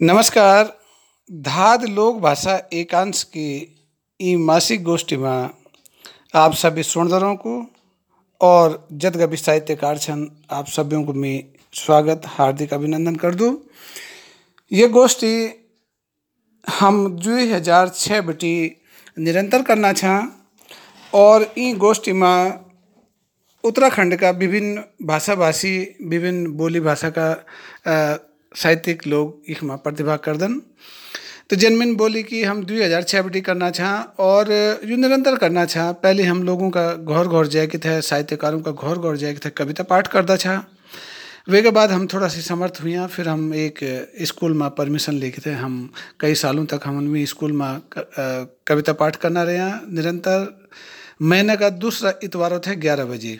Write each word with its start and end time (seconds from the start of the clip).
नमस्कार। 0.00 0.66
धाद 1.30 1.84
लोक 1.84 2.18
भाषा 2.22 2.54
एकांश 2.72 3.22
की 3.26 3.76
ई 4.20 4.34
मासिक 4.38 4.82
गोष्ठी 4.84 5.16
में 5.16 5.48
आप 6.34 6.52
सभी 6.54 6.82
सुणदरों 6.82 7.34
को 7.36 7.54
और 8.40 8.86
जदगबी 8.92 9.36
साहित्यकार 9.36 9.98
छन, 9.98 10.30
आप 10.50 10.66
सभी 10.66 11.04
को 11.04 11.12
मैं 11.12 11.42
स्वागत, 11.74 12.22
हार्दिक 12.26 12.74
अभिनंदन 12.74 13.16
कर 13.16 13.34
दूँ। 13.34 13.50
ये 14.70 14.88
गोष्ठी 14.88 15.34
हम 16.66 17.06
दुई 17.16 17.50
हज़ार 17.52 17.88
छः 17.88 18.20
बटी 18.20 18.54
निरंतर 19.18 19.62
करना 19.62 19.92
छा 19.94 20.16
और 21.12 21.52
ई 21.58 21.72
गोष्ठी 21.76 22.12
में 22.12 22.58
उत्तराखंड 23.64 24.16
का 24.16 24.30
विभिन्न 24.30 24.84
भाषा 25.06 25.34
भाषी 25.34 25.76
विभिन्न 26.08 26.56
बोली 26.56 26.80
भाषा 26.80 27.12
का 27.18 27.30
साहित्यिक 28.58 29.06
लोग 29.06 29.50
इसमें 29.50 29.76
प्रतिभा 29.78 30.16
करदन। 30.18 30.60
तो 31.50 31.56
जनमिन 31.56 31.94
बोली 31.96 32.22
कि 32.22 32.42
हम 32.44 32.62
दुई 32.64 32.82
हज़ार 32.82 33.02
छः 33.02 33.22
बटी 33.22 33.40
करना 33.40 33.70
छा 33.70 33.90
और, 34.20 34.50
यो 34.84 34.96
निरंतर 34.96 35.36
करना 35.36 35.64
छा 35.66 35.90
पहले 36.02 36.22
हम 36.24 36.42
लोगों 36.44 36.70
का 36.70 36.92
घर 36.94 37.28
घर 37.28 37.46
जाए 37.46 37.66
के 37.66 37.78
थे, 37.78 38.00
साहित्यकारों 38.02 38.60
का 38.60 38.72
घर 38.72 38.98
घर 38.98 39.16
जाए 39.16 39.32
के 39.34 39.40
थे 39.44 39.50
कविता 39.56 39.84
पाठ 39.84 40.08
करता 40.08 40.36
छा 40.36 40.64
वे 41.48 41.62
के 41.62 41.70
बाद 41.70 41.92
हम 41.92 42.06
थोड़ा 42.06 42.28
सी 42.28 42.40
समर्थ 42.42 42.80
हुआ 42.82 43.06
फिर 43.08 43.28
हम 43.28 43.54
एक 43.56 43.78
स्कूल 44.22 44.54
में 44.54 44.68
परमिशन 44.70 45.14
लेके 45.14 45.40
थे 45.40 45.52
हम 45.54 45.78
कई 46.20 46.34
सालों 46.36 46.64
तक 46.66 46.80
हम 46.84 46.98
उनमें 46.98 47.24
स्कूल 47.26 47.52
में 47.52 47.80
कविता 48.68 48.92
पाठ 48.94 49.16
करना 49.16 49.42
रहे 49.42 49.70
निरंतर। 49.94 50.46
महीने 51.22 51.56
का 51.56 51.68
दूसरा 51.78 52.12
इतवार 52.22 52.58
थे 52.66 52.74
ग्यारह 52.76 53.04
बजे। 53.06 53.38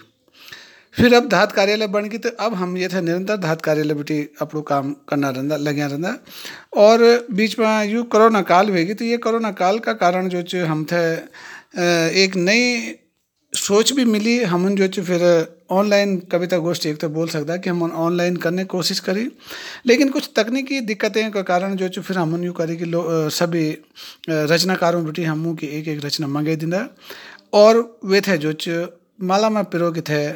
फिर 0.94 1.14
अब 1.14 1.28
धात 1.28 1.53
कार्यालय 1.53 1.86
बन 1.86 2.08
गई 2.08 2.19
तो 2.19 2.31
अब 2.41 2.55
हम 2.55 2.77
ये 2.77 2.89
थे 2.89 3.00
निरंतर 3.00 3.36
धात 3.39 3.62
कार्यालय 3.62 3.94
बेटी 3.94 4.20
अपनो 4.41 4.61
काम 4.70 4.92
करना 5.08 5.30
रहता 5.30 5.56
लग्या 5.58 5.86
रहता 5.86 6.17
और 6.77 7.27
बीच 7.33 7.58
में 7.58 7.84
यू 7.84 8.03
कोरोना 8.12 8.42
काल 8.45 8.70
हुएगी 8.70 8.95
तो 8.95 9.05
ये 9.05 9.17
कोरोना 9.19 9.53
काल 9.61 9.78
का 9.78 9.92
कारण 9.97 10.28
जो 10.28 10.42
च 10.45 10.64
हम 10.69 10.84
थे 10.92 11.05
एक 12.25 12.36
नई 12.36 12.95
सोच 13.53 13.92
भी 13.92 14.05
मिली। 14.05 14.39
हम 14.45 14.75
जो 14.77 14.86
च 14.89 15.00
फिर 15.00 15.22
ऑनलाइन 15.70 16.17
कविता 16.33 16.56
गोष्ठी 16.58 16.89
एक 16.89 16.98
तो 17.00 17.08
बोल 17.08 17.28
सकता 17.28 17.52
है 17.52 17.58
कि 17.58 17.70
हम 17.70 17.83
ऑनलाइन 17.83 18.36
करने 18.36 18.62
की 18.62 18.69
कोशिश 18.69 19.00
करी। 19.00 19.27
लेकिन 19.86 20.08
कुछ 20.11 20.30
तकनीकी 20.36 20.80
दिक्कतें 20.80 21.30
के 21.33 21.42
कारण 21.42 21.75
जो 21.77 21.89
फिर 22.02 22.19
हम 22.19 22.45
यूँ 22.45 22.55
करी 22.55 22.77
कि 22.77 22.91
सभी 23.36 23.70
रचनाकारों 24.30 25.05
बेटी 25.05 25.25
हमू 25.25 25.55
की 25.55 25.67
एक 25.78 25.89
एक 25.89 26.05
रचना 26.05 26.27
मंगे 26.27 26.56
दिंदा। 26.56 26.86
और 27.52 27.98
वे 28.05 28.20
थे 28.20 28.39
जो 28.39 28.52
च 28.61 28.86
माला 29.20 29.48
में 29.50 29.64
पिरो 29.64 29.91
के 29.92 30.00
थे 30.00 30.27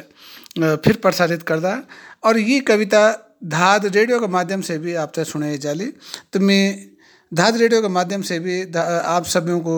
फिर 0.55 0.97
प्रसारित 0.97 1.43
करदा। 1.43 1.81
और 2.23 2.37
ये 2.39 2.59
कविता 2.61 3.09
धाद 3.45 3.85
रेडियो 3.85 4.19
के 4.19 4.27
माध्यम 4.29 4.61
से 4.61 4.77
भी 4.77 4.93
आप 4.95 5.11
तक 5.15 5.23
सुनाई 5.25 5.57
जाली। 5.59 5.85
तो 6.33 6.39
मैं 6.39 6.93
धाद 7.31 7.57
रेडियो 7.57 7.81
के 7.81 7.87
माध्यम 7.89 8.21
से 8.21 8.39
भी 8.39 8.61
आप 8.75 9.25
सभी 9.27 9.59
को 9.61 9.77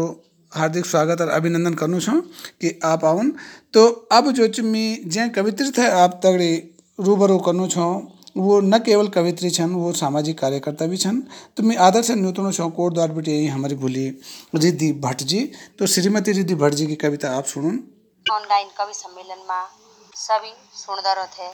हार्दिक 0.51 0.85
स्वागत 0.85 1.21
और 1.21 1.29
अभिनंदन 1.29 1.73
करना 1.73 1.99
छूँ 1.99 2.21
कि 2.61 2.79
आप 2.85 3.05
आउन। 3.05 3.33
तो 3.73 3.85
अब 4.11 4.31
जो 4.31 4.63
मैं 4.63 5.09
जै 5.09 5.27
कवित्रित 5.29 5.77
है 5.79 5.89
आप 5.93 6.19
तगड़ी 6.23 6.53
रूबरू 6.99 7.37
करना 7.39 7.67
छूँ, 7.67 8.11
वो 8.37 8.59
न 8.61 8.77
केवल 8.79 9.07
कवित्री 9.09 9.49
छन, 9.49 9.69
वो 9.71 9.91
सामाजिक 9.93 10.37
कार्यकर्ता 10.39 10.85
भी 10.85 10.97
छन। 10.97 11.21
तो 11.57 11.63
मैं 11.63 11.77
आदर 11.79 12.01
से 12.01 12.15
न्यूतनो 12.15 12.51
छूँ 12.51 12.69
कोट 12.71 12.93
द्वार 12.93 13.11
बेटी 13.11 13.31
यही 13.31 13.47
हमारी 13.47 13.75
भूली 13.77 14.07
रिद्धि 14.55 14.91
भट्ट 15.01 15.23
जी। 15.23 15.39
तो 15.79 15.87
श्रीमती 15.87 16.31
रिद्धि 16.33 16.55
भट्ट 16.55 16.75
जी 16.75 16.87
की 16.87 16.95
कविता 16.97 17.35
आप 17.37 17.45
सुनून 17.45 17.83
ऑनलाइन 18.25 18.67
कवि 18.77 18.93
सम्मेलन 18.93 19.43
में 19.49 19.84
सभी 20.25 20.53
सुंदर 20.75 21.25
थे। 21.33 21.47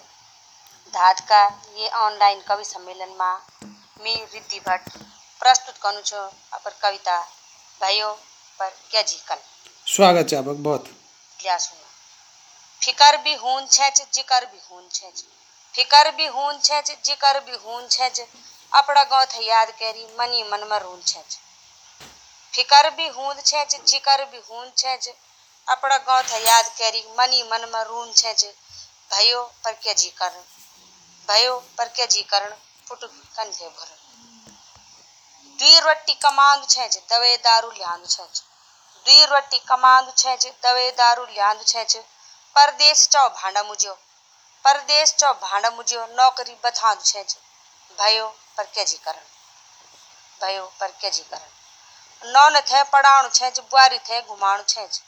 धात 0.94 1.20
का 1.30 1.40
ये 1.78 1.88
ऑनलाइन 2.00 2.42
कवि 2.42 2.66
सम्मेलन 2.66 3.10
में 3.20 3.66
मैं 4.02 4.16
रिद्धि 4.34 4.60
भट्ट 4.60 4.90
प्रस्तुत 5.42 5.78
करूँ 5.78 6.02
छो 6.02 6.22
अपर 6.54 6.76
कविता 6.82 7.20
भयो 7.82 8.12
पर 8.60 8.70
क्या 8.92 9.02
जिकन। 9.02 9.42
स्वागत 9.88 10.34
है 10.34 10.38
आपक 10.38 10.62
बहुत। 10.68 10.86
क्या 11.40 11.58
सुनो। 11.58 11.90
फिकर 12.82 13.18
भी 13.24 13.34
हुन 13.36 13.66
छे 13.68 13.90
जिकर 14.14 14.46
भी 14.46 14.60
हुन 14.70 14.88
छे 14.94 15.12
फिकर 15.76 16.12
भी 16.12 16.28
हुन 16.28 16.60
छे 16.60 16.82
जिकर 17.06 17.40
भी 17.40 17.58
हुन 17.66 17.88
छे 17.88 18.10
छ 18.12 18.28
गौ 19.12 19.24
थे 19.26 19.44
याद 19.46 19.72
करी 19.80 20.08
मनी 20.20 20.44
मन 20.44 20.68
में 20.70 20.78
रून 20.80 21.02
छे 21.08 21.24
फिकर 22.54 22.90
भी 22.96 23.08
हुन 23.10 23.42
छे 23.42 23.66
जिकर 23.78 24.26
भी 24.26 24.42
हुन 24.50 24.72
छे 24.78 24.96
अपना 25.70 25.98
गाँव 25.98 26.22
थे, 26.22 26.38
याद 26.46 26.66
करी, 26.66 27.04
मनी 27.20 27.44
मन 27.44 27.70
में 27.74 27.84
रून 27.84 28.14
छेच 28.14 28.46
भयो 29.12 29.44
पर 29.64 29.74
के 29.74 29.94
जी 29.94 30.10
करण? 30.10 30.42
भयो 31.28 31.56
पर 31.78 31.88
के 31.88 32.08
जी 32.08 32.22
करण? 32.22 32.54
फुटुक 32.88 33.12
कंधे 33.12 33.68
भर। 33.70 33.88
दुई 35.60 35.80
रोटी 35.80 36.14
कमांदु 36.14 36.66
छेच 36.66 36.98
दवे 37.10 37.38
दारू 37.38 37.72
ल्यांदु 37.72 38.08
छेच 38.08 38.42
दुई 39.06 39.26
रोटी 39.26 39.58
कमांदु 39.58 40.12
छेच 40.18 40.48
दवे 40.64 40.92
दारू 40.92 41.26
ल्यांदु 41.26 41.64
छेच 41.64 41.98
परदेश 42.56 43.08
चौ 43.08 43.28
भांडा 43.30 43.64
मुझ्यो 43.64 43.94
परदेश 44.66 45.14
चौ 45.14 45.32
भांडा 45.34 45.70
मुझ्यो 45.70 46.06
नौकरी 46.06 46.56
बथांदु 46.64 47.04
छेच 47.04 47.38
भयो 48.00 48.28
पर 48.58 48.64
के 48.64 48.86
जी 48.86 48.98
करण? 48.98 49.24
भयो 50.42 50.66
पर 50.80 50.92
के 50.92 51.10
जी 51.10 51.24
करण? 51.24 51.50
नौन 52.24 52.60
थे, 52.62 52.84
पढ़ाणु 52.84 53.30
छेच 53.30 53.60
बुआरी 53.60 54.00
थे, 54.00 54.22
घुमाणु 54.22 54.64
छेच 54.64 55.02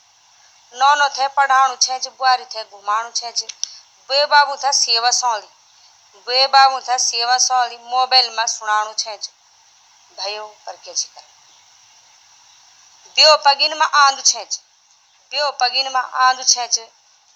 नौनो 0.74 1.08
थे 1.16 1.26
पढ़ाणु 1.36 1.76
छेच 1.82 2.06
बुआरी 2.18 2.44
थे 2.54 2.62
घुमाणु 2.64 3.10
छेच 3.16 3.44
बे 4.10 4.24
बाबू 4.26 4.56
था 4.62 4.70
सेवा 4.74 5.10
सौली 5.18 5.48
बे 6.26 6.46
बाबू 6.54 6.80
था 6.88 6.96
सेवा 7.02 7.36
सौली 7.44 7.76
मोबाइल 7.90 8.30
में 8.36 8.46
सुनाणु 8.46 8.92
छेच 8.98 9.30
भयो 10.18 10.46
पर 10.66 10.76
के 10.76 10.92
जी 10.92 11.06
करण 11.06 11.32
ब्यो 13.16 13.36
पगिन 13.44 13.76
में 13.78 13.86
आंदु 13.86 14.22
छेच 14.22 14.58
ब्यो 15.32 15.50
पगिन 15.60 15.92
में 15.92 16.00
आंदु 16.00 16.42
छेच 16.44 16.78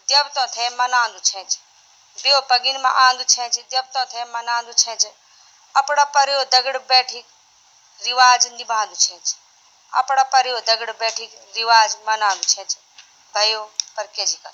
देवतो 0.09 0.47
थे 0.57 0.69
मनांदु 0.77 1.19
छेच 1.25 1.59
ब्यो 2.19 2.41
पगिन 2.51 2.81
में 2.81 2.91
आंदु 2.91 3.25
छेच 3.27 3.59
देवतो 3.71 4.05
थे 4.15 4.25
मनांदु 4.33 4.73
छेच 4.75 5.07
अपड़ा 5.75 6.05
पर्यो 6.17 6.43
दगड़ 6.55 6.77
बैठी 6.89 7.25
रिवाज 8.03 8.47
निभांदु 8.53 8.95
छेच 8.97 9.37
अपड़ा 9.93 10.23
पर्यो 10.33 10.61
दगड़ 10.69 10.91
बैठी 10.93 11.31
रिवाज 11.57 11.97
मनांदु 12.09 12.53
भयो 13.35 13.63
पर 13.97 14.07
के 14.07 14.25
जी 14.27 14.37
कर। 14.37 14.53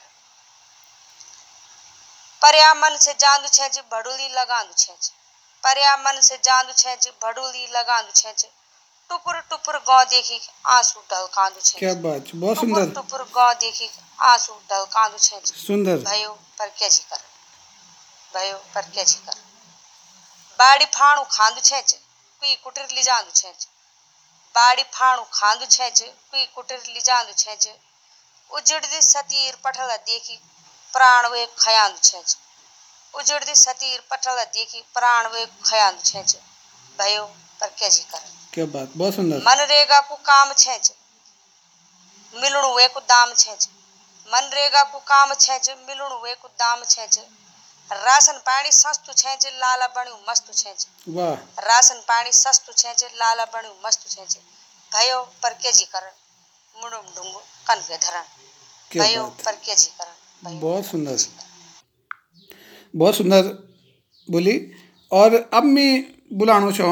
पर्या 2.43 2.73
मन 2.75 2.97
से 3.01 3.13
जांदु 3.21 3.49
छेच 3.49 3.79
भड़ुली 3.93 4.29
लगांदु 4.31 4.75
छेच 4.79 5.13
पर्या 5.65 5.97
मन 5.97 6.21
से 6.21 6.37
जांदु 6.45 6.73
छेच 6.73 7.09
भड़ुली 7.23 7.67
लगांदु 7.73 8.13
छेच 8.17 8.45
टुपुर 9.11 9.41
टुपुर 9.51 9.77
गाँव 9.89 10.05
देखी 10.11 10.41
आँसू 10.67 11.01
ढलकांदु 11.11 11.61
छेच 11.61 11.79
क्या 11.79 11.95
बात 12.03 12.27
छै, 12.27 12.39
बहुत 12.39 12.57
सुंदर। 12.59 12.91
टुपुर 12.95 13.23
गाँव 13.35 13.53
देखी 13.61 13.91
आँसू 14.23 14.53
ढलकांदु 14.71 15.19
छेच 15.19 15.53
सुंदर। 15.57 15.97
भयो 16.05 16.33
पर 16.59 16.69
के 16.79 16.89
जी 16.91 17.03
कर। 17.11 17.23
भयो 18.35 18.57
पर 18.75 18.91
के 18.91 19.05
जी 19.05 19.19
कर। 19.27 19.37
बाड़ी 20.59 20.85
फाणु 20.95 21.25
खांदु 21.31 21.61
छेच 21.61 21.93
कुई 22.43 22.55
कुटिर 22.65 22.89
लिजांदु 22.93 23.31
छेच 23.41 23.67
बाड़ी 24.55 24.83
फाणु 24.95 25.23
खांदु 25.33 25.67
छेच 25.67 26.03
कुई 26.03 26.45
कुटिर 26.55 26.83
लिजांदु 26.89 27.33
छेच 27.39 27.69
उजड़दी 28.55 29.01
सतीर 29.03 29.57
पठल 29.65 29.97
देखी 30.07 30.37
प्राण 30.95 31.27
वे 31.29 31.45
खयांदु 31.59 31.99
छेच 32.03 32.37
उजड़दी 33.15 33.55
सतीर 33.57 34.01
पठल 34.11 34.43
देखी 34.55 34.81
प्राण 34.95 35.27
वे 35.29 35.45
खयांदु 35.67 36.03
छेच 36.03 36.37
भयो 36.99 37.25
पर 37.61 37.69
के 37.79 37.89
जी 37.91 38.03
कर? 38.03 38.21
क्या 38.55 38.65
बात? 38.67 38.89
बहुत 38.97 39.15
सुंदर। 39.15 39.39
मनरेगा 39.47 40.01
को 40.01 40.17
काम 40.25 40.53
छेच 40.55 40.93
मिलणु 42.35 42.75
वे 42.75 42.87
को 42.89 43.01
दाम 43.03 43.35
छेच 43.35 43.69
मनरेगा 44.29 44.83
को 44.93 44.99
काम 45.09 45.35
छेच 45.37 45.71
मिलणु 45.89 46.19
वे 46.23 46.35
को 46.35 46.49
दाम 46.61 46.85
छेच 46.85 47.19
राशन 47.91 48.39
पानी 48.47 48.71
सस्तु 48.73 49.13
छेच 49.15 49.47
लाला 49.55 49.87
बण्यु 49.97 50.17
मस्तु 50.29 50.53
छेच 50.53 50.87
वाह। 51.09 51.35
राशन 51.67 52.01
पानी 52.09 52.33
सस्तु 52.35 52.73
छेच 52.75 53.05
लाला 53.15 53.45
बण्यु 53.55 53.75
मस्तु 53.85 54.09
छेच 54.11 54.37
भयो 54.93 55.21
पर 55.43 55.55
के 55.63 55.73
जी 55.73 55.85
करण 55.87 56.11
मुडुम 56.77 57.15
ढुंगु 57.15 57.41
कनके 57.69 57.97
धरण। 57.99 58.25
क्या 58.95 59.23
बात 59.23 60.53
बहुत 60.61 60.87
सुंदर। 60.87 61.17
बहुत 62.97 63.15
सुंदर 63.15 63.43
बोली। 64.31 64.73
और 65.13 65.51
अब 65.55 65.65
मैं 65.65 66.05
बुलाणो 66.33 66.73
छो 66.73 66.91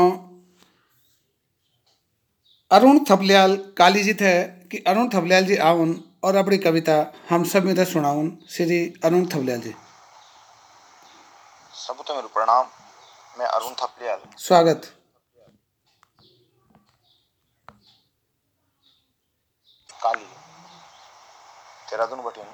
अरुण 2.70 2.98
थपलियाल 3.10 3.56
काली 3.78 4.02
जी 4.02 4.14
थे 4.14 4.42
कि 4.42 4.78
अरुण 4.78 5.08
थपलियाल 5.08 5.46
जी 5.46 5.56
आउन 5.56 6.04
और 6.24 6.36
अपनी 6.36 6.58
कविता 6.58 7.12
हम 7.30 7.44
सब 7.44 7.64
में 7.64 7.84
सुनाउन 7.84 8.38
श्री 8.50 8.94
अरुण 9.04 9.26
थपलियाल 9.26 9.60
जी। 9.60 9.74
सबूतो 11.86 12.14
मेरो 12.14 12.28
प्रणाम। 12.28 12.66
मैं 13.38 13.46
अरुण 13.46 13.74
थपलियाल। 13.74 14.18
स्वागत। 14.38 14.94
काली। 20.02 20.41
देहरादून 21.92 22.20
बटिन 22.20 22.44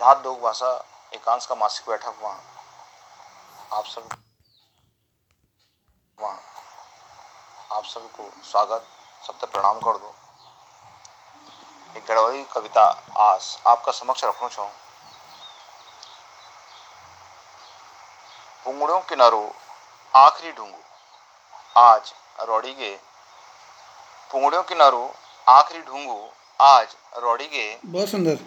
धात 0.00 0.22
लोक 0.24 0.38
भाषा 0.40 0.68
एकांश 1.12 1.46
का 1.46 1.54
मासिक 1.54 1.88
बैठक 1.88 2.14
वहाँ। 2.22 2.42
आप 3.72 3.86
सब 3.86 4.08
वहाँ। 6.18 7.82
सबको 7.84 8.28
स्वागत, 8.44 8.86
सबसे 9.26 9.46
प्रणाम 9.46 9.80
कर 9.80 9.96
दो। 9.96 10.14
एक 11.96 12.04
गढ़वाली 12.06 12.44
कविता 12.44 12.84
आस 13.18 13.62
आपका 13.66 13.92
समक्ष 13.92 14.24
रखना 14.24 14.48
चाहूँ। 14.48 14.70
पुंगड़ों 18.64 19.00
किनारो 19.00 19.44
आखिरी 20.14 20.52
ढूंगू 20.52 20.82
आज 21.76 22.14
रोड़ी 22.40 22.74
गे 22.74 22.96
पुंगड़ों 24.30 24.62
किनारो 24.62 25.14
आखिरी 25.48 25.82
ढूंगू 25.82 26.28
आज 26.60 26.94
रोड़ी 27.18 27.46
गे 27.46 27.66
बहुत 27.84 28.08
सुंदर। 28.08 28.38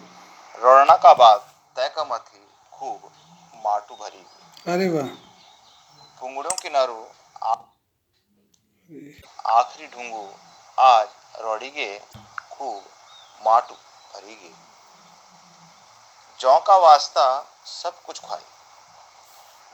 रोड़ना 0.54 0.94
का 1.04 1.12
बाग 1.14 1.38
तय 1.76 1.88
का 1.96 2.04
मथी 2.04 2.40
खूब 2.72 3.10
माटू 3.64 3.94
भरी। 3.94 4.24
अरे 4.72 4.88
वाह। 4.88 5.08
पुंगड़ों 6.20 6.54
किनारो 6.62 7.00
आखिरी 9.54 9.86
ढूंगू 9.86 10.26
आज 10.78 11.08
रोड़ी 11.42 11.70
गे 11.70 11.88
खूब 12.52 12.82
माटू 13.40 13.74
भरी 13.74 14.34
गे 14.34 14.52
जौ 16.40 16.58
का 16.66 16.76
वास्ता 16.78 17.26
सब 17.66 18.02
कुछ 18.02 18.20
खाई 18.20 18.44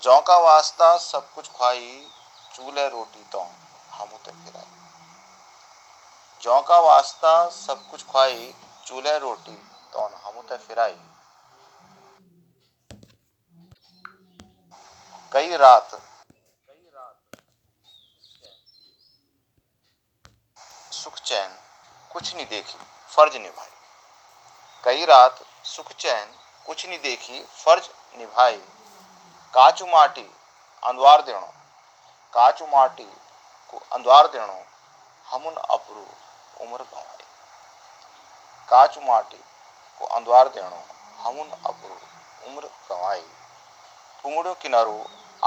जौ 0.03 0.21
का 0.29 0.37
वास्ता 0.41 0.97
सब 1.05 1.33
कुछ 1.35 1.49
खाई 1.59 1.89
चूल्हे 2.55 2.89
रोटी 2.89 3.25
तो 3.33 3.41
हम 3.93 4.09
उतर 4.15 4.33
फिराई 4.33 4.80
जौ 6.43 6.61
का 6.63 6.79
वास्ता 6.81 7.33
सब 7.49 7.91
कुछ 7.91 8.03
खाई 8.03 8.55
चूल्हे, 8.87 9.19
रोटी 9.19 9.57
तो 9.93 10.01
हम 10.01 10.39
उतर 10.39 10.59
फिराई। 10.59 10.97
कई 15.33 15.57
रात। 15.57 15.91
सुख 20.93 21.19
चैन, 21.19 21.51
कुछ 22.13 22.35
नहीं 22.35 22.47
देखी, 22.47 22.79
फ़र्ज़ 23.09 23.37
निभाई। 23.39 23.71
कई 24.85 25.05
रात, 25.05 25.45
सुख 25.65 25.93
चैन, 25.93 26.33
कुछ 26.67 26.87
नहीं 26.87 26.99
देखी, 26.99 27.43
फ़र्ज़ 27.45 27.89
निभाई। 28.19 28.59
काचू 29.55 29.87
माटी 29.87 30.27
अंदवार 30.83 31.23
देणो। 31.23 31.53
काचू 32.33 32.67
माटी 32.67 33.11
को 33.71 33.79
अंदवार 33.93 34.27
देणो 34.27 34.59
हमुन 35.27 35.55
अपरू 35.55 36.07
उम्र 36.61 36.83
गवाई 36.83 37.25
काचू 38.69 39.01
माटी 39.01 39.43
को 40.01 40.07
अंदवार 40.17 40.49
देणो 40.49 40.83
हमुन 41.21 41.51
अपरू 41.51 41.95
उम्र 42.49 42.71
गवाई 42.91 43.25
पुंगड़ो 44.25 44.55
किनारो 44.55 44.99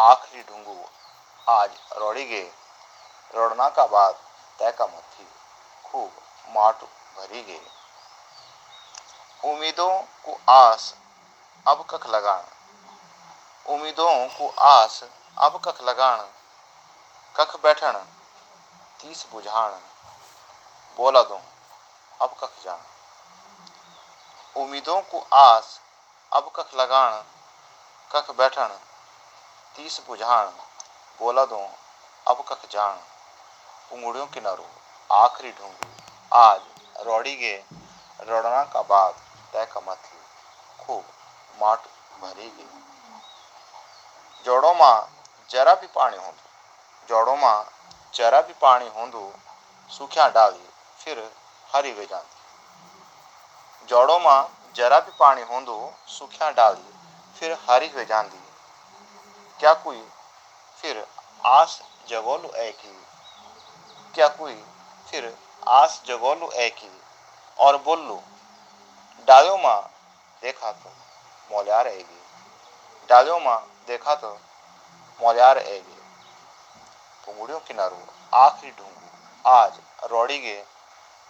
आखिरी 0.01 0.44
ढूंगू 0.44 0.75
आज 1.48 1.71
रोड़ी 1.98 2.25
गे। 2.25 2.42
रोड़ना 3.33 3.69
का 3.69 3.86
बाद 3.88 4.15
तय 4.60 4.71
का 4.71 4.86
मथी 4.88 5.27
खूब 5.86 6.10
माट 6.50 6.83
भरी 7.18 7.42
गई 7.44 7.68
उम्मीदों 9.44 9.94
को 10.25 10.38
आस 10.50 10.94
अब 11.65 11.86
कख 11.89 12.07
लगान 12.07 12.44
उम्मीदों 13.65 14.12
को 14.30 14.50
आस 14.63 15.04
अब 15.38 15.62
कख 15.65 15.81
लगान 15.81 16.27
कख 17.36 17.56
बैठन 17.63 18.06
तीस 19.00 19.25
बुझान 19.31 19.81
बोला 20.97 21.21
दो, 21.23 21.39
अब 22.21 22.35
कख 22.39 22.63
जान 22.63 22.81
उम्मीदों 24.55 25.01
को 25.01 25.19
आस, 25.35 25.79
अब 26.31 26.51
कख 26.55 26.75
लगान 26.75 27.23
कख 28.11 28.29
बैठन 28.31 28.77
तीस 29.75 29.99
बुझान 30.07 30.47
बोला 31.19 31.45
दो, 31.45 31.57
अब 32.25 32.45
कख 32.49 32.69
जान 32.71 32.99
उंगड़ियों 33.93 34.27
किनारो 34.27 34.67
आखिरी 35.09 35.51
ढूंढू। 35.51 35.89
आज 36.31 36.61
रोड़ी 37.05 37.35
गे, 37.35 37.55
रोड़ना 38.19 38.63
का 38.63 38.81
बाद 38.83 39.13
तय 39.53 39.65
का 39.65 39.79
मथी 39.79 40.17
खूब 40.79 41.03
माट 41.57 41.87
भरी 42.21 42.49
गई 42.49 42.69
जोड़ों 44.45 44.73
माँ 44.75 44.97
जरा 45.49 45.73
भी 45.75 45.87
पानी 45.87 46.17
होंदो, 46.17 46.43
जोड़ों 47.09 47.37
माँ 47.37 47.57
जरा 48.13 48.41
भी 48.41 48.53
पानी 48.61 48.87
होंदो, 48.89 49.33
सूखिया 49.89 50.27
डाली 50.29 50.72
फिर 51.03 51.17
हरी 51.69 51.91
वे 51.94 52.05
जाती। 52.05 53.88
जोड़ों 53.89 54.19
माँ 54.19 54.41
जरा 54.75 55.00
भी 55.00 55.11
पानी 55.19 55.41
होंदो, 55.44 55.94
सूख्या 56.09 56.50
डाली, 56.51 56.91
फिर 57.35 57.57
हरी 57.69 57.88
वे 57.88 58.05
जाती 58.05 58.38
क्या 59.59 59.73
कोई 59.83 60.01
फिर 60.83 61.05
आस 61.45 61.81
जगोलू 62.09 62.50
ऐ 62.50 62.71
की 62.73 62.94
क्या 64.15 64.27
कोई 64.29 64.55
फिर 65.07 65.35
आस 65.71 66.01
जगोलू 66.07 66.50
ऐ 66.51 66.69
की 66.71 66.91
और 67.57 67.77
बोलू 67.83 68.19
डालो 69.27 69.57
माँ, 69.57 69.81
देखा 70.41 70.71
तो 70.71 70.89
मौलियार 71.50 71.88
आएगी 71.88 72.21
डालो 73.09 73.39
माँ, 73.39 73.59
देखा 73.88 74.15
तो 74.15 74.38
मौलियार 75.19 75.57
आएगी 75.57 76.00
पुंगड़ियों 77.23 77.59
किनारो 77.59 78.05
आखिरी 78.35 78.71
ढूंढू 78.71 79.50
आज 79.50 79.79
रोड़ी 80.11 80.39
गे 80.39 80.63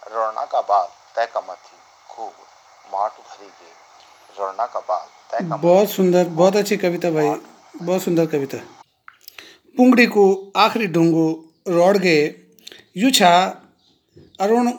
रोड़ना 0.06 0.44
का 0.44 0.60
बाद 0.60 0.88
तय 1.16 1.26
का 1.34 1.40
मथी 1.40 1.76
खूब 2.10 2.32
माट 2.88 3.12
भरी 3.20 3.46
गे 3.48 3.70
रोड़ना 4.38 4.66
का 4.66 4.80
बाद 4.80 5.08
तय 5.30 5.48
का 5.48 5.56
बहुत 5.56 5.90
सुंदर 5.90 6.28
बहुत 6.40 6.56
अच्छी 6.56 6.76
कविता 6.76 7.10
भाई 7.10 7.28
बहुत 7.82 8.02
सुंदर 8.02 8.26
कविता। 8.26 8.58
पुंगड़ी 9.76 10.06
को 10.06 10.24
आखिरी 10.56 10.86
ढूंगो 10.86 11.26
रोड 11.68 11.96
गए। 11.98 12.22
यू 12.96 13.10
छा 13.10 13.32
अरुण 14.40 14.70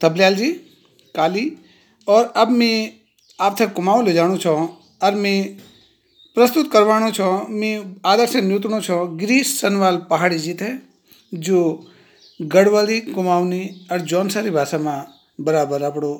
तबल्याल 0.00 0.34
जी 0.34 0.52
काली 1.14 1.46
और 2.06 2.32
अब 2.36 2.50
मैं 2.50 2.76
आप 3.38 3.56
तक 3.58 3.74
कुमाऊँ 3.74 4.04
ले 4.04 4.12
जाणु 4.12 4.36
छो 4.38 4.54
और 5.02 5.14
मैं 5.14 5.38
प्रस्तुत 6.36 6.70
करवाणो 6.72 7.10
छो 7.10 7.30
मैं 7.50 7.74
आदर 8.06 8.26
से 8.26 8.40
छो 8.80 9.04
गिरीश 9.16 9.60
सनवाल 9.60 9.96
पहाड़ी 10.10 10.38
जी 10.38 10.54
थे 10.54 10.72
जो 11.46 11.60
गढ़वाली 12.39 12.99
कुमाऊनी 13.13 13.63
और 13.91 13.99
जौनसारी 14.11 14.49
भाषा 14.51 14.77
में 14.77 14.97
बराबर 15.39 15.83
આપણો 15.83 16.11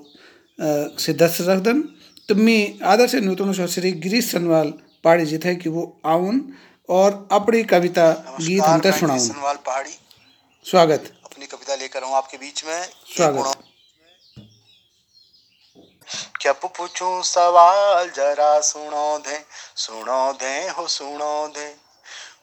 सिद्धस्थ 0.99 1.41
रखदन 1.41 1.81
तो 2.29 2.35
मैं 2.35 2.59
आदर 2.85 3.07
से 3.07 3.19
न्यूतनो 3.21 3.53
छो 3.53 3.65
श्री 3.67 3.91
गिरीश 4.03 4.31
सनवाल 4.31 4.69
पहाड़ी 5.03 5.25
जी 5.25 5.37
थे 5.45 5.55
कि 5.55 5.69
वो 5.69 5.83
आउन 6.05 6.41
और 6.89 7.09
अपनी 7.31 7.63
कविता 7.73 8.05
गीत 8.11 8.61
नमस्कार 8.61 8.69
हमते 8.69 8.89
मैं 8.89 8.99
सुनाऊं 8.99 9.19
सनवाल 9.27 9.55
पहाड़ी 9.65 9.93
स्वागत 10.65 11.11
अपनी 11.25 11.45
कविता 11.45 11.75
लेकर 11.75 12.03
हूँ 12.03 12.15
आपके 12.15 12.37
बीच 12.37 12.63
में 12.65 12.73
एक 12.73 13.15
स्वागत। 13.17 13.37
गुणों- 13.37 13.61
क्या 16.41 16.51
पूछूं 16.63 17.11
सवाल 17.27 18.09
जरा 18.15 18.51
सुनो 18.69 19.07
दे 19.27 19.37
सुनो 19.85 20.21
दे 20.43 20.53
हो 20.77 20.87
सुनो 20.95 21.33
दे 21.57 21.67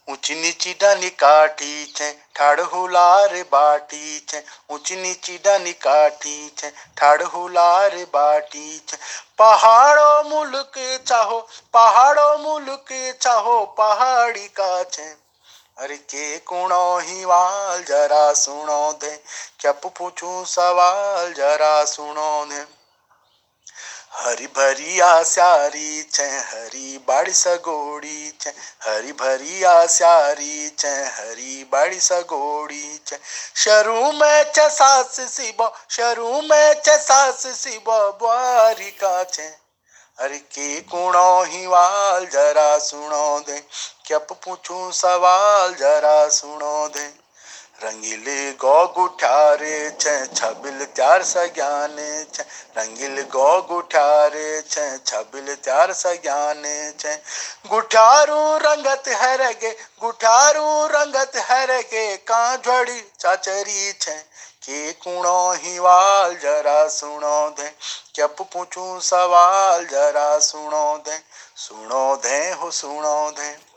ऊँची 0.10 0.36
नीची 0.36 0.74
डानी 0.74 1.10
काठी 1.10 1.86
छे, 1.86 2.12
ठाड़ 2.36 2.62
हुलार 2.62 3.44
बाटी 3.52 4.20
छे, 4.30 4.44
ऊँची 4.70 4.96
नीची 4.96 5.38
डानी 5.38 5.74
काठी 5.74 6.54
छे, 6.58 6.70
ठाड़ 6.70 7.24
हुलार 7.24 7.96
बाटी 8.14 8.80
छे। 8.88 8.98
पहाड़ो 9.38 10.24
मुल्क 10.24 11.02
चाहो, 11.08 11.40
पहाड़ो 11.74 12.38
मुल्क 12.38 13.18
चाहो, 13.22 13.66
पहाड़ी 13.66 14.48
का 14.48 14.84
छे। 14.84 15.26
अरे 15.78 15.98
के 15.98 16.38
कुणो 16.40 17.00
हिवाल 17.00 17.84
जरा 17.84 18.34
सुनो 18.34 18.92
दे 18.94 19.24
क्या 19.60 19.72
पूछूँ 19.72 20.46
सवाल 20.46 21.34
जरा 21.34 21.84
सुनो 21.86 22.46
दे। 22.46 22.85
हरी 24.18 24.46
भरी 24.48 25.00
आस्यारी 25.00 26.02
छे 26.04 26.24
हरी 26.24 26.98
बाड़ी 27.08 27.32
सगोड़ी 27.34 28.32
छे 28.42 28.50
हरी 28.84 29.12
भरी 29.12 29.64
आस्यारी 29.64 30.70
छे 30.80 30.88
हरी 30.88 31.64
बाड़ी 31.72 32.00
सगोड़ी 32.00 32.98
छे 33.08 33.18
शरू 33.64 34.12
में 34.12 34.44
छे 34.56 34.70
सास 34.70 35.20
सिबो, 35.32 35.68
शरू 35.90 36.42
में 36.42 36.74
छे 36.86 36.98
सास 36.98 37.46
सिबो, 37.58 38.00
बुआरी 38.20 38.92
का 38.92 39.24
छे 39.24 39.50
अरे 40.20 40.38
के 40.38 40.80
कुणो 40.82 41.44
हिवाल 41.44 42.26
जरा 42.26 42.78
सुनो 42.80 43.40
दे, 43.40 43.60
क्या 44.06 44.18
पूछूँ 44.18 44.92
सवाल 44.92 45.74
जरा 45.74 46.28
सुनो 46.30 46.88
दे। 46.88 47.25
रंगीले 47.84 48.52
गौ 48.52 48.88
गुठारे 48.88 49.90
छे, 50.02 50.26
छबिल 50.26 50.86
त्यार 50.86 51.24
सज्ञाने 51.24 52.24
छे। 52.24 52.44
रंगील 52.78 53.22
गौ 53.22 53.62
गुठारे 53.62 54.62
छे, 54.62 54.98
छबिल 54.98 55.56
त्यार 55.56 55.94
सज्ञाने 55.94 56.92
छे। 56.92 57.16
गुठारू 57.70 58.58
रंगत 58.58 59.04
हरगे, 59.08 59.72
गुठारू 60.02 60.88
रंगत 60.88 61.32
हरगे 61.36 62.18
कांझड़ी 62.18 63.02
चाचरी 63.20 63.94
छे। 63.94 64.36
के 64.66 64.94
कुणो 64.94 65.52
हिवाल 65.52 66.36
जरा 66.36 66.88
सुनो 66.88 67.50
दे 67.50 67.70
क्या 68.16 68.28
पूछूँ 68.28 69.00
सवाल 69.00 69.86
जरा 69.86 70.40
सुनो 70.40 70.98
दे। 70.98 71.18
सुनो 71.58 72.16
दे 72.16 72.52
हो 72.52 72.72
सुनो 72.72 73.32
दे। 73.32 73.75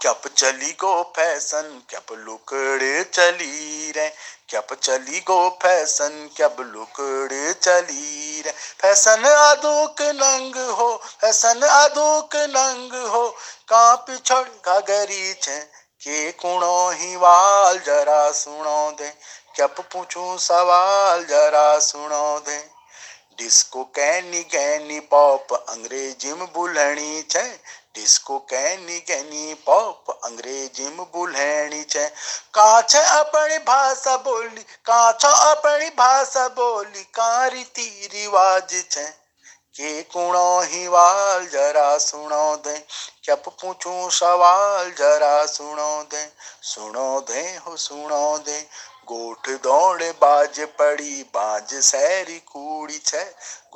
क्यप 0.00 0.22
चली 0.36 0.72
गो 0.72 1.02
फ़ैशन 1.16 1.82
क्यप 1.90 2.12
लुकड़ 2.12 3.02
चली 3.02 3.90
रे 3.90 4.08
क्यप 4.48 4.74
चली 4.74 5.20
गो 5.20 5.58
फ़ैशन 5.62 6.30
क्यप 6.36 6.56
लुकड़ 6.60 7.52
चली 7.52 8.40
रे 8.40 8.50
फ़ैशन 8.50 9.24
आदुक 9.24 10.02
नंग 10.02 10.56
हो, 10.70 11.02
फ़ैशन 11.20 11.64
आदुक 11.64 12.36
नंग 12.36 12.94
हो। 13.08 13.28
का 13.68 13.94
पिछड़ 13.94 14.44
घगरी 14.66 15.34
छे, 15.34 15.58
के 16.02 16.32
कुणो 16.32 16.90
ही 16.90 17.16
वाल 17.16 17.78
जरा 17.78 18.30
सुनो 18.32 18.90
दे। 18.90 19.08
क्यप 19.56 19.80
पूछूँ 19.80 20.38
सवाल 20.38 21.24
जरा 21.24 21.78
सुनो 21.78 22.38
दे। 22.38 22.58
डिस्को 23.38 23.82
कैनी 23.84 24.42
कैनी 24.42 25.00
पॉप, 25.00 25.52
अंग्रेज़ी 25.52 26.32
में 26.32 26.52
बुलहणी 26.52 27.22
छे। 27.22 27.78
डिस्को 27.98 28.38
कैनी 28.50 28.98
कैनी 29.00 29.54
पॉप 29.66 30.10
अंग्रेज़ी 30.24 30.88
में 30.88 31.06
बुलहणी 31.12 31.82
छे। 31.84 32.06
का 32.54 32.80
छे 32.82 32.98
अपनी 32.98 33.58
भाषा 33.64 34.16
बोली 34.16 34.62
का 34.86 35.00
छो 35.12 35.28
अपनी 35.28 35.88
भाषा 35.96 36.48
बोली 36.48 37.02
का 37.14 37.46
रीति 37.46 38.08
रिवाज 38.12 38.84
छे। 38.90 39.06
के 39.76 40.02
कुणो 40.02 40.60
ही 40.60 40.86
वाल 40.88 41.46
जरा 41.46 41.96
सुनो 41.98 42.56
दे 42.56 42.78
क्या 43.24 43.34
पूछूँ 43.34 44.10
सवाल 44.10 44.90
जरा 44.98 45.46
सुनो 45.46 46.02
दे। 46.12 46.24
सुनो 46.62 47.20
दे 47.20 47.42
हो 47.66 47.76
सुनो 47.76 48.38
दे 48.38 48.58
गोठ 49.08 49.48
दौड़ 49.62 50.02
बाज 50.02 50.60
पड़ी 50.60 51.22
बाज 51.34 51.74
सैरी 51.74 52.38
कूड़ी 52.38 52.98
छे। 52.98 53.22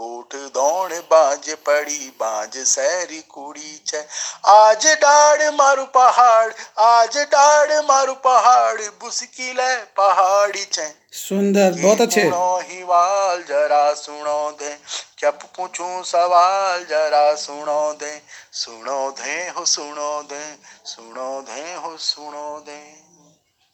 गोठ 0.00 0.34
दौड़ 0.34 0.92
बाज 0.92 1.48
पड़ी 1.66 2.08
बाज 2.20 2.56
सैरी 2.58 3.20
कूड़ी 3.20 3.80
छे। 3.86 4.04
आज 4.46 4.86
डाड़ 4.86 5.50
मारू 5.50 5.84
पहाड़ 5.84 6.52
आज 6.78 7.16
डाड़ 7.16 7.80
मारू 7.84 8.14
पहाड़ 8.14 8.80
बुसकिल 8.80 9.60
है 9.60 9.76
पहाड़ी 9.84 10.64
छे। 10.64 10.86
सुंदर 11.12 11.80
बहुत 11.82 12.00
अच्छे। 12.00 12.22
ही 12.68 12.82
वाल 12.82 13.42
जरा 13.42 13.94
सुनो 13.94 14.50
दे। 14.50 14.76
क्या 15.18 15.30
पूछूँ 15.30 16.02
सवाल 16.02 16.84
जरा 16.84 17.34
सुनो 17.34 17.92
दे। 17.92 18.12
सुनो 18.52 19.10
दे 19.10 19.40
हो 19.48 19.64
सुनो 19.64 20.22
दे। 20.22 20.44
सुनो 20.84 21.40
दे 21.42 21.74
हो 21.74 21.96
सुनो 21.96 22.58
दे। 22.60 22.80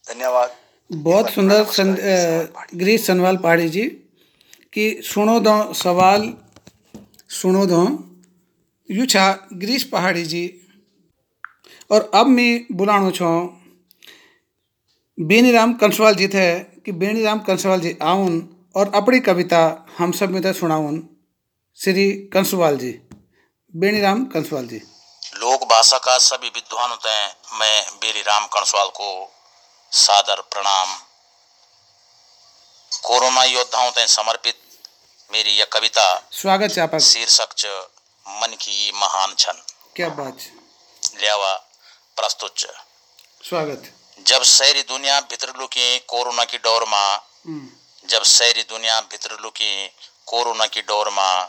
धन्यवाद। 0.04 0.67
बहुत 0.90 1.30
सुंदर 1.30 1.64
गिरीश 2.74 3.06
सनवाल 3.06 3.36
पहाड़ी 3.36 3.68
जी, 3.68 3.82
कि 4.72 5.00
सुनो 5.04 5.38
दो, 5.40 5.72
सवाल 5.74 6.32
सुनो 7.30 7.64
दो, 7.66 7.82
यू 8.88 9.06
छा 9.06 9.26
गिरीश 9.54 9.84
पहाड़ी 9.84 10.24
जी। 10.24 10.44
और 11.90 12.10
अब 12.14 12.26
मैं 12.28 12.64
बुलाणो 12.72 13.10
छो, 13.10 13.30
बेनीराम 15.18 15.72
कंसवाल 15.74 16.14
जी 16.14 16.28
थे, 16.28 16.58
कि 16.58 16.92
बेनीराम 16.94 17.38
कंसवाल 17.40 17.80
जी 17.80 17.96
आउन 18.02 18.42
और 18.76 18.92
अपनी 18.94 19.20
कविता 19.20 19.62
हम 19.98 20.12
सब 20.12 20.30
में 20.30 20.52
सुनाउन 20.52 21.08
श्री 21.78 22.12
कंसवाल 22.32 22.76
जी, 22.78 22.92
बेनीराम 23.74 24.24
कंसवाल 24.26 24.66
जी। 24.66 24.76
लोक 25.34 25.64
भाषा 25.64 25.98
का 25.98 26.16
सभी 26.18 26.48
विद्वान 26.48 26.90
होते 26.90 27.08
हैं, 27.10 27.28
मैं 27.60 27.82
बेरी 27.94 28.20
राम 28.22 28.46
कणसवाल 28.46 28.88
को 28.90 29.08
सादर 29.92 30.40
प्रणाम। 30.40 30.98
कोरोना 33.02 33.44
योद्धाओं 33.44 33.90
ते 33.90 34.06
समर्पित 34.06 34.62
मेरी 35.32 35.50
यह 35.50 35.64
कविता 35.64 36.28
स्वागत 36.32 36.72
है 36.72 36.82
आपका। 36.82 36.98
शीर्षक 36.98 37.48
च 37.58 37.66
मन 38.28 38.56
की 38.60 38.92
महान 38.94 39.34
छन। 39.38 39.64
क्या 39.96 40.08
बात। 40.08 40.38
ल्यावा 41.20 41.54
प्रस्तुत 42.16 42.54
च। 42.58 42.66
स्वागत। 43.44 43.92
जब 44.26 44.42
शहरी 44.42 44.82
दुनिया 44.82 45.20
भित्र 45.20 45.52
लुकी 45.56 45.98
कोरोना 45.98 46.44
की 46.44 46.58
डोर 46.58 46.84
में 46.88 47.18
हम्म, 47.46 47.68
जब 48.08 48.22
शहरी 48.22 48.62
दुनिया 48.62 49.00
भित्र 49.00 49.38
लुकी 49.40 49.88
कोरोना 50.26 50.66
की 50.66 50.82
डोर 50.82 51.10
में 51.10 51.48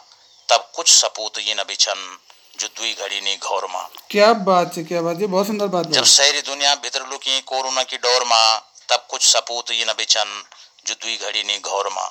तब 0.50 0.72
कुछ 0.76 0.92
सपूत 0.94 1.40
ये 1.40 1.54
न 1.54 1.64
बिछन। 1.64 2.20
जो 2.60 2.68
दुई 2.68 2.94
घड़ी 2.94 3.22
नहीं 3.22 3.38
घोर 3.38 3.66
में। 3.66 3.86
क्या 4.10 4.32
बात 4.48 4.78
है 4.78 4.84
क्या 4.84 5.02
बात 5.02 5.18
है 5.18 5.28
बहुत 5.28 5.48
सुंदर 5.48 5.68
बात 5.68 5.88
जब 5.88 6.04
शहरी 6.04 6.42
दुनिया 6.42 6.76
भित्र 6.76 7.06
लुकी 7.12 7.40
कोरोना 7.42 7.84
की 7.84 7.98
डोर 7.98 8.26
में 8.26 8.60
तब 8.90 9.08
कुछ 9.10 9.26
सपूत 9.28 9.72
ये 9.72 9.86
न 9.86 9.94
बिछन 9.98 10.44
जो 10.88 10.94
दुई 10.94 11.18
घड़ी 11.18 11.44
नहीं 11.44 11.60
घोर 11.62 11.90
में। 11.90 12.10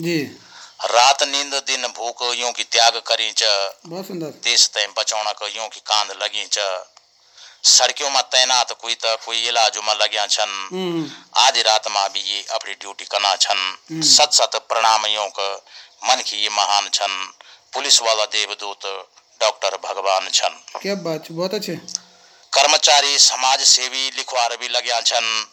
जी। 0.00 0.18
रात 0.90 1.22
नींद 1.22 1.54
दिन 1.66 1.86
भूख 1.86 2.22
यूँ 2.34 2.52
की 2.52 2.64
त्याग 2.64 2.96
करी 3.06 3.32
च। 3.32 3.42
बहुत 3.86 4.06
सुंदर। 4.06 4.30
देश 4.44 4.68
तय 4.68 4.88
बचाउन 4.98 5.32
को 5.32 5.48
यूँ 5.48 5.68
की 5.68 5.80
कांध 5.80 6.12
लगी 6.22 6.46
च। 6.52 6.58
सड़कों 7.64 8.10
में 8.10 8.22
तैनात 8.22 8.72
कोई 8.72 8.94
त 8.94 9.16
कोई 9.26 9.48
इलाजों 9.48 9.82
में 9.82 9.94
लग्या 9.94 10.26
छन। 10.26 10.52
हम्म, 10.72 11.10
आधी 11.36 11.62
रात 11.62 11.88
में 11.88 12.12
भी 12.12 12.20
ये 12.20 12.44
अपनी 12.50 12.74
ड्यूटी 12.74 13.04
करना 13.04 13.34
छन। 13.36 14.02
सत 14.02 14.32
सत 14.32 14.56
प्रणाम 14.68 15.06
योग 15.06 15.40
मन 16.08 16.22
की 16.26 16.42
ये 16.42 16.48
महान 16.48 16.88
छन। 16.94 17.12
पुलिस 17.74 18.00
वाला 18.02 18.24
देवदूत 18.24 18.86
डॉक्टर 19.40 19.76
भगवान 19.84 20.28
छन। 20.28 20.60
क्या 20.82 20.94
बात 20.94 21.30
है, 21.30 21.36
बहुत 21.36 21.54
अच्छे। 21.54 21.76
कर्मचारी 22.52 23.18
समाज 23.18 23.60
सेवी 23.60 24.10
लिखवार 24.16 24.56
भी 24.56 24.68
लग्या 24.68 25.00
छन। 25.00 25.46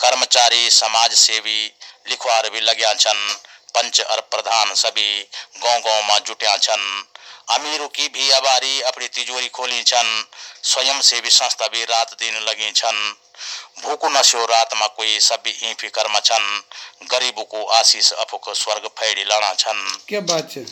कर्मचारी 0.00 0.70
समाज 0.70 1.12
सेवी 1.14 1.60
लिखवार 2.08 2.48
भी 2.50 2.60
लग्या 2.60 2.94
छन। 2.94 3.36
पंच 3.76 4.00
और 4.00 4.20
प्रधान 4.20 4.74
सभी 4.74 5.22
गाँव 5.62 5.80
गाँव 5.80 6.02
में 6.02 6.18
जुट्या 6.26 6.56
छन। 6.56 7.04
अमीरों 7.50 7.88
की 7.88 8.08
भी 8.08 8.30
अबारी 8.30 8.80
अपनी 8.80 9.08
तिजोरी 9.08 9.48
खोली 9.48 9.82
छन। 9.82 10.24
स्वयं 10.62 11.00
सेवी 11.00 11.30
संस्था 11.30 11.66
भी 11.66 11.84
रात 11.84 12.16
दिन 12.18 12.34
लगी 12.42 12.70
छन। 12.72 13.14
भूखो 13.82 14.08
नशो 14.08 14.44
रात 14.44 14.74
में 14.74 14.88
कोई 14.88 15.18
सभी 15.20 15.50
ई 15.62 15.74
फिकर 15.74 16.08
में 16.08 16.20
छन। 16.20 16.62
गरीबों 17.10 17.44
को 17.44 17.64
आशीष 17.72 18.12
अफुक 18.12 18.48
स्वर्ग 18.56 18.88
फैड़ी 18.98 19.24
लाना 19.24 19.52
छन। 19.54 19.98
क्या 20.08 20.20
बात 20.20 20.56
है 20.56 20.66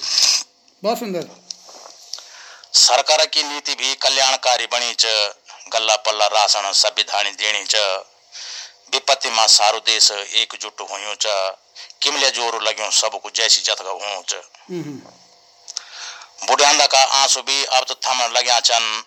बहुत 0.83 0.99
सुंदर। 0.99 1.29
सरकार 2.75 3.25
की 3.26 3.43
नीति 3.43 3.75
भी 3.75 3.95
कल्याणकारी 3.95 4.66
बनी 4.66 4.95
च। 4.95 5.07
गल्ला 5.73 5.95
पल्ला 5.97 6.26
राशन 6.28 6.71
संविधानी 6.75 7.31
देनी 7.33 7.64
च। 7.64 7.76
विपत्ति 8.93 9.31
में 9.31 9.47
सारो 9.49 9.78
देश 9.87 10.11
एकजुट 10.12 10.81
हुयो 10.83 11.14
च। 11.14 11.26
किमले 12.02 12.31
ज़ोर 12.31 12.62
लग्यो 12.62 12.90
सबको 12.93 13.31
जैसी 13.31 13.62
जतक 13.62 13.87
हुओ 13.87 14.23
च। 14.23 14.43
बुढ़ियांदा 16.47 16.87
का 16.87 17.02
आँसू 17.14 17.43
भी 17.43 17.64
अब 17.66 17.85
तो 17.85 17.95
थमन 17.97 18.33
लग्या 18.37 18.59
छन। 18.61 19.04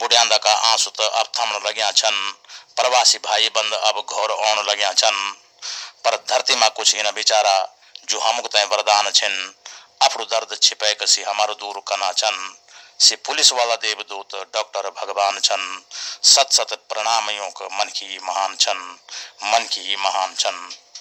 बुढ़ियांदा 0.00 0.36
का 0.38 0.52
आँसू 0.70 0.90
तो 0.90 1.04
अब 1.04 1.30
थमन 1.36 1.66
लग्या 1.68 1.90
छन। 1.92 2.16
प्रवासी 2.76 3.18
भाई 3.18 3.48
बंद 3.56 3.72
अब 3.74 4.00
घर 4.00 4.30
आउन 4.32 4.64
लग्या 4.70 4.92
छन। 4.94 5.16
पर 6.04 6.16
धरती 6.28 6.56
में 6.56 6.68
कुछ 6.70 6.94
इन 6.94 7.10
बेचारा 7.14 7.56
जो 8.10 8.18
हमको 8.20 8.48
तय 8.48 8.64
वरदान 8.64 9.10
छिन। 9.12 9.54
अपनो 10.02 10.24
दर्द 10.26 10.56
छिपै 10.62 10.92
कसी 10.94 11.22
हमारो 11.22 11.54
दूर 11.54 11.82
कना 11.88 12.12
छन। 12.12 12.36
से 13.02 13.16
पुलिस 13.26 13.52
वाला 13.52 13.74
देवदूत, 13.76 14.34
डॉक्टर 14.54 14.88
भगवान 14.98 15.38
छन 15.40 15.62
सत 16.24 16.48
सत 16.52 16.72
प्रणामयों 16.88 17.50
का 17.50 17.66
मन 17.78 17.90
की 17.90 18.18
महान 18.18 18.54
छन 18.56 18.78
मन 19.44 19.66
की 19.72 19.96
महान 19.96 20.34
छन 20.34 20.56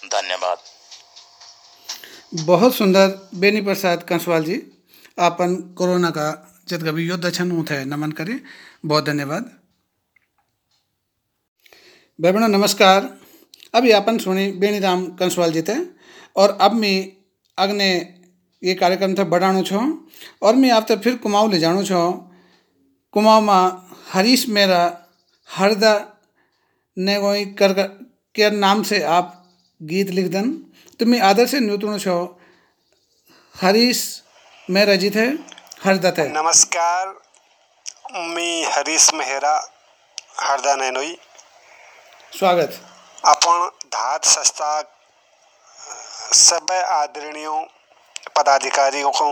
धन्यवाद। 0.08 0.58
बहुत 2.46 2.76
सुंदर 2.76 3.08
बेनी 3.36 3.62
प्रसाद 3.62 4.04
कंसवाल 4.10 4.44
जी, 4.44 4.58
आपन 5.20 5.56
कोरोना 5.78 6.10
का 6.10 6.28
जत 6.68 6.84
कभी 6.84 7.08
योद्धा 7.08 7.30
छन 7.30 7.52
उठे 7.52 7.84
नमन 7.86 8.12
करे, 8.12 8.40
बहुत 8.86 9.04
धन्यवाद। 9.06 9.44
भाई 12.20 12.32
नमस्कार। 12.32 13.10
अभी 13.74 13.92
अपन 13.92 14.18
सुनी 14.18 14.52
बेनीराम 14.62 15.06
कंसवाल 15.16 15.52
जी 15.52 15.62
थे 15.62 15.76
और 16.36 16.58
अब 16.62 16.74
मैं 16.74 16.98
अगने 17.58 17.90
ये 18.64 18.74
कार्यक्रम 18.76 19.14
थे 19.16 19.24
बढ़ाणु 19.24 19.62
छो। 19.64 19.80
और 20.44 20.56
मैं 20.56 20.72
आप 20.72 20.92
फिर 20.94 21.16
कुमाऊँ 21.18 21.52
ले 21.52 21.60
जाणु 21.60 21.84
छो। 21.86 22.02
कुमाऊँ 23.14 23.42
में 23.42 23.72
हरीश 24.12 24.48
मेरा 24.50 24.82
हरदा 25.50 25.94
ने 26.98 27.18
वही 27.18 27.46
कर 27.56 27.74
के 28.36 28.50
नाम 28.52 28.84
से 28.84 29.02
आप 29.04 29.34
गीत 29.82 30.10
लिख 30.10 30.28
दन। 30.32 30.52
तो 31.00 31.06
मैं 31.06 31.20
आदर 31.22 31.48
से 31.48 31.60
न्यूतुण 31.60 31.98
छो। 31.98 32.18
हरीश 33.56 34.00
मेरा 34.70 34.96
जीत 34.96 35.16
है 35.16 35.28
हरदा 35.84 36.12
थे। 36.12 36.28
नमस्कार 36.30 37.08
मैं 38.30 38.66
हरीश 38.74 39.14
मेहरा 39.14 39.56
हरदा 40.40 40.76
नैनोई 40.76 41.18
स्वागत। 42.34 42.80
अपन 43.26 43.70
धात 43.88 44.26
संस्था 44.26 44.82
सब 46.36 46.72
आदरणीयों 46.72 47.62
पदाधिकारियों 48.36 49.12
को 49.12 49.28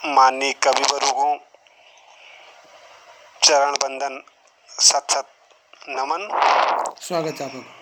माननीय 0.00 0.52
कविवरों 0.52 1.12
को 1.12 1.28
चरण 3.44 3.72
बंदन 3.72 4.22
सत 4.68 5.06
सत 5.10 5.28
नमन। 5.88 6.28
स्वागत 7.00 7.40
है 7.40 7.46
आपका। 7.46 7.80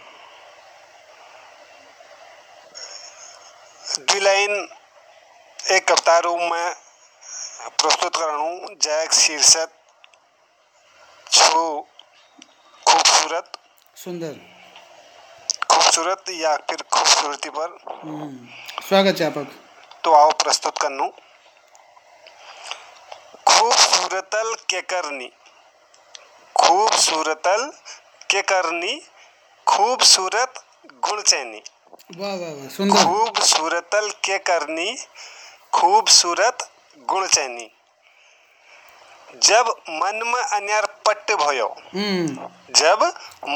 द्वि 3.99 4.20
लाइन 4.20 4.68
एक 5.70 5.88
कविता 5.88 6.18
रूप 6.18 6.40
में 6.40 6.75
प्रस्तुत 7.78 8.16
करणु 8.16 8.75
जैक 8.75 9.12
शीर्षक 9.12 9.70
छु 11.32 11.87
खूबसूरत। 12.87 13.52
सुंदर। 13.97 14.35
खूबसूरत 15.70 16.25
या 16.30 16.56
फिर 16.56 16.82
खूबसूरती 16.92 17.50
पर। 17.50 17.78
हम्म, 17.90 18.49
स्वागत 18.88 19.20
है 19.20 19.26
आपक। 19.26 19.70
तो 20.04 20.12
आओ 20.14 20.30
प्रस्तुत 20.42 20.78
करनू। 20.78 21.07
खूबसूरतल 23.47 24.54
के 24.71 24.80
करनी 24.92 25.30
खूबसूरतल 26.57 27.71
के 28.30 28.42
करनी 28.52 28.95
खूबसूरत 29.66 30.62
गुण 31.04 31.21
चैनी 31.23 31.62
वाह 32.19 32.35
वाह 32.35 32.50
वाह 32.50 32.69
सुंदर। 32.69 33.04
खूबसूरतल 33.04 34.09
के 34.25 34.38
करनी 34.49 34.97
खूबसूरत 35.75 36.69
गुण 37.09 37.26
चैनी 37.26 37.69
जब 39.49 39.69
मन 39.90 40.23
में 40.26 40.42
अन्यार 40.42 40.87
पट्ट 41.07 41.33
भयो 41.42 41.66
हम्म। 41.95 42.49
जब 42.76 43.02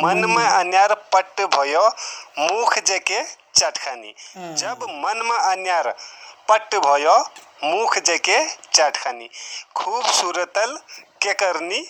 मन 0.03 0.25
में 0.31 0.45
अन्यार 0.45 0.95
पट्ट 1.13 1.41
भयो 1.57 1.87
मुख 2.41 2.79
जेके 2.81 3.23
चटखानी 3.55 4.15
हाँ। 4.37 4.55
जब 4.57 4.85
मन 5.05 5.23
में 5.27 5.37
अन्यार 5.39 5.95
पट्ट 6.49 6.75
भयो 6.75 7.19
मुख 7.65 7.99
जेके 7.99 8.39
चटखानी। 8.49 9.29
खूबसूरतल 9.77 10.77
के 11.23 11.33
करनी 11.33 11.81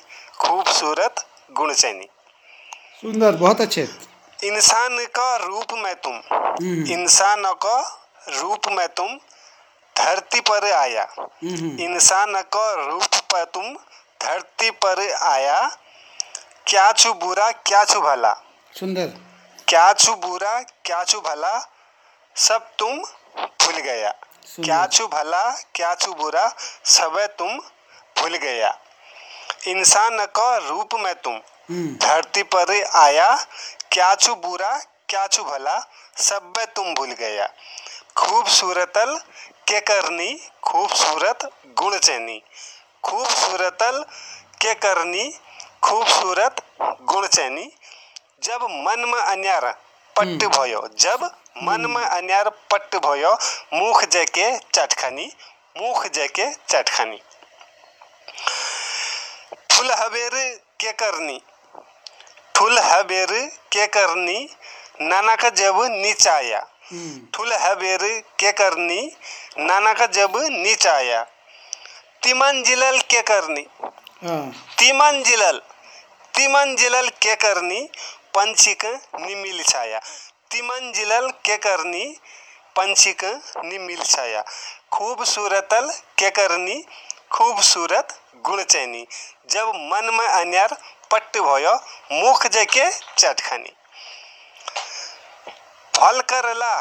खूबसूरत 0.41 1.27
गुण 1.53 1.73
चैनी 1.75 2.09
सुंदर 3.01 3.33
बहुत 3.33 3.61
अच्छे। 3.61 3.89
इंसान 4.45 5.05
का 5.07 5.37
रूप 5.37 5.73
में 5.73 5.95
तुम 5.95 6.13
हम्म, 6.13 6.93
इंसान 6.93 7.43
का 7.47 7.79
रूप 8.29 8.69
में 8.69 8.89
तुम 8.89 9.17
धरती 9.97 10.41
पर 10.41 10.73
आया। 10.73 11.07
हम्म, 11.19 11.79
इंसान 11.79 12.43
का 12.43 12.73
रूप 12.75 13.15
पर 13.33 13.45
तुम 13.45 13.75
धरती 14.21 14.71
पर 14.71 15.13
आया। 15.13 15.77
क्या 16.67 16.93
छु 16.93 17.13
बुरा 17.15 17.51
क्या 17.51 17.85
छु 17.85 18.01
भला? 18.01 18.33
सुंदर। 18.75 19.07
क्या 19.69 19.93
छु 19.93 20.15
बुरा 20.15 20.61
क्या 20.85 21.05
छु 21.05 21.21
भला? 21.21 21.71
सब 22.37 22.71
तुम 22.79 22.99
भूल 23.39 23.75
गया। 23.75 24.15
क्या 24.45 24.87
छु 24.87 25.07
भला 25.07 25.43
क्या 25.75 25.95
छु 25.95 26.13
बुरा 26.13 26.47
सब 26.85 27.19
तुम 27.39 27.59
भूल 28.19 28.37
गया। 28.37 28.79
इंसान 29.67 30.25
का 30.37 30.57
रूप 30.59 30.95
में 30.95 31.15
तुम। 31.15 31.33
हम्म, 31.33 31.95
धरती 31.97 32.43
पर 32.43 32.73
आया 32.97 33.35
क्या 33.93 34.15
छु 34.15 34.35
बुरा 34.35 34.71
क्या 35.09 35.27
छु 35.27 35.45
भला 35.45 35.79
सब 36.19 36.65
तुम 36.77 36.93
भूल 36.95 37.13
गया। 37.13 37.47
खूबसूरतल 38.17 39.17
के 39.69 39.81
करनी 39.81 40.33
खूबसूरत 40.63 41.51
गुण 41.79 41.99
चैनी। 41.99 42.43
खूबसूरतल 43.05 44.03
के 44.61 44.75
करनी 44.75 45.31
खूबसूरत 45.83 46.63
गुण 46.83 47.27
चैनी। 47.27 47.71
जब 48.43 48.63
मन 48.63 49.05
में 49.09 49.21
अन्यार 49.21 49.75
पट्ट 50.19 50.45
भयो। 50.57 50.87
जब 51.01 51.25
मन 51.63 51.87
में 51.91 52.05
अन्यार 52.05 52.49
पट्ट 52.73 52.97
भयो 53.07 53.33
मुख 53.75 54.05
जेके 54.05 54.51
चटखनी 54.75 55.27
मुख 55.79 56.07
जेके 56.07 56.47
चटखनी। 56.69 57.21
फुल 59.73 59.91
हवेर 59.91 60.31
के 60.81 60.93
करनी? 60.93 61.41
ठुल 62.55 62.79
हबेर 62.79 63.33
के 63.73 63.87
करनी? 63.87 64.49
नाना 65.01 65.35
का 65.35 65.49
जब 65.51 65.81
नीच 65.83 66.27
आया 66.29 66.59
हम्म, 66.91 67.21
ठुल 67.35 67.53
हबेर 67.53 68.03
के 68.41 68.53
करनी? 68.53 69.01
नाना 69.59 69.93
का 69.93 70.07
जब 70.07 70.37
नीच 70.51 70.87
आया 70.87 71.23
तिमन 72.23 72.63
जिलल 72.63 72.99
के 73.11 73.23
करनी? 73.23 73.67
हाँ। 74.25 74.53
तिमन 74.79 75.23
जिलल 75.23 75.61
तिमन 76.35 76.75
जिलल 76.77 77.09
के 77.23 77.35
करनी? 77.35 77.89
पंछीक 78.35 78.85
निमिल 79.21 79.63
छाया। 79.63 79.99
तिमन 80.51 80.93
जिलल 80.93 81.31
के 81.45 81.57
करनी 81.57 82.05
पंछीक 82.77 83.25
निमिल 83.65 84.03
छाया। 84.03 84.43
खूबसूरतल 84.93 85.91
के 86.19 86.31
करनी 86.31 86.83
खूबसूरत 87.33 88.19
गुणचैनी 88.47 89.07
जब 89.51 89.69
मन 89.93 90.11
में 90.15 90.27
अन्यार 90.27 90.77
पट्ट 91.11 91.39
भयो 91.39 91.75
मुख 92.13 92.47
जके 92.47 92.91
चटखनी। 93.19 93.73
फल 95.95 96.21
करला 96.21 96.75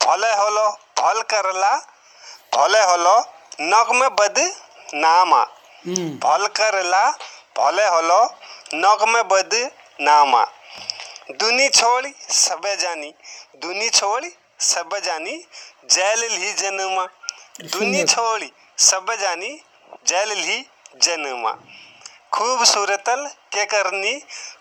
फले 0.00 0.32
होलो 0.34 0.68
फल 0.98 1.22
करला 1.30 1.76
फले 2.54 2.82
होलो 2.82 3.18
नग 3.60 3.92
में 3.92 4.08
बद 4.16 4.38
नामा। 4.94 5.40
हम्म। 5.86 6.08
फल 6.18 6.46
करला 6.56 7.10
भले 7.58 7.86
होलो 7.86 8.20
नगमे 8.74 9.22
बद 9.22 9.54
नामा। 10.00 10.44
दुनी 11.30 11.68
छोड़ी 11.68 12.12
सब 12.30 12.62
जानी 12.80 13.12
दुनी 13.56 13.88
छोड़ी 13.90 14.30
सब 14.60 14.96
जानी 15.04 15.36
जैल 15.90 16.24
ली 16.32 16.52
जनमा। 16.52 17.04
दुनी 17.62 18.02
छोड़ी 18.14 18.50
सब 18.78 19.12
जानी 19.20 19.50
जैल 20.06 20.32
ली 20.38 20.58
जनमा। 21.02 21.52
खूबसूरतल 22.32 23.26
के 23.52 23.64
करनी 23.64 24.14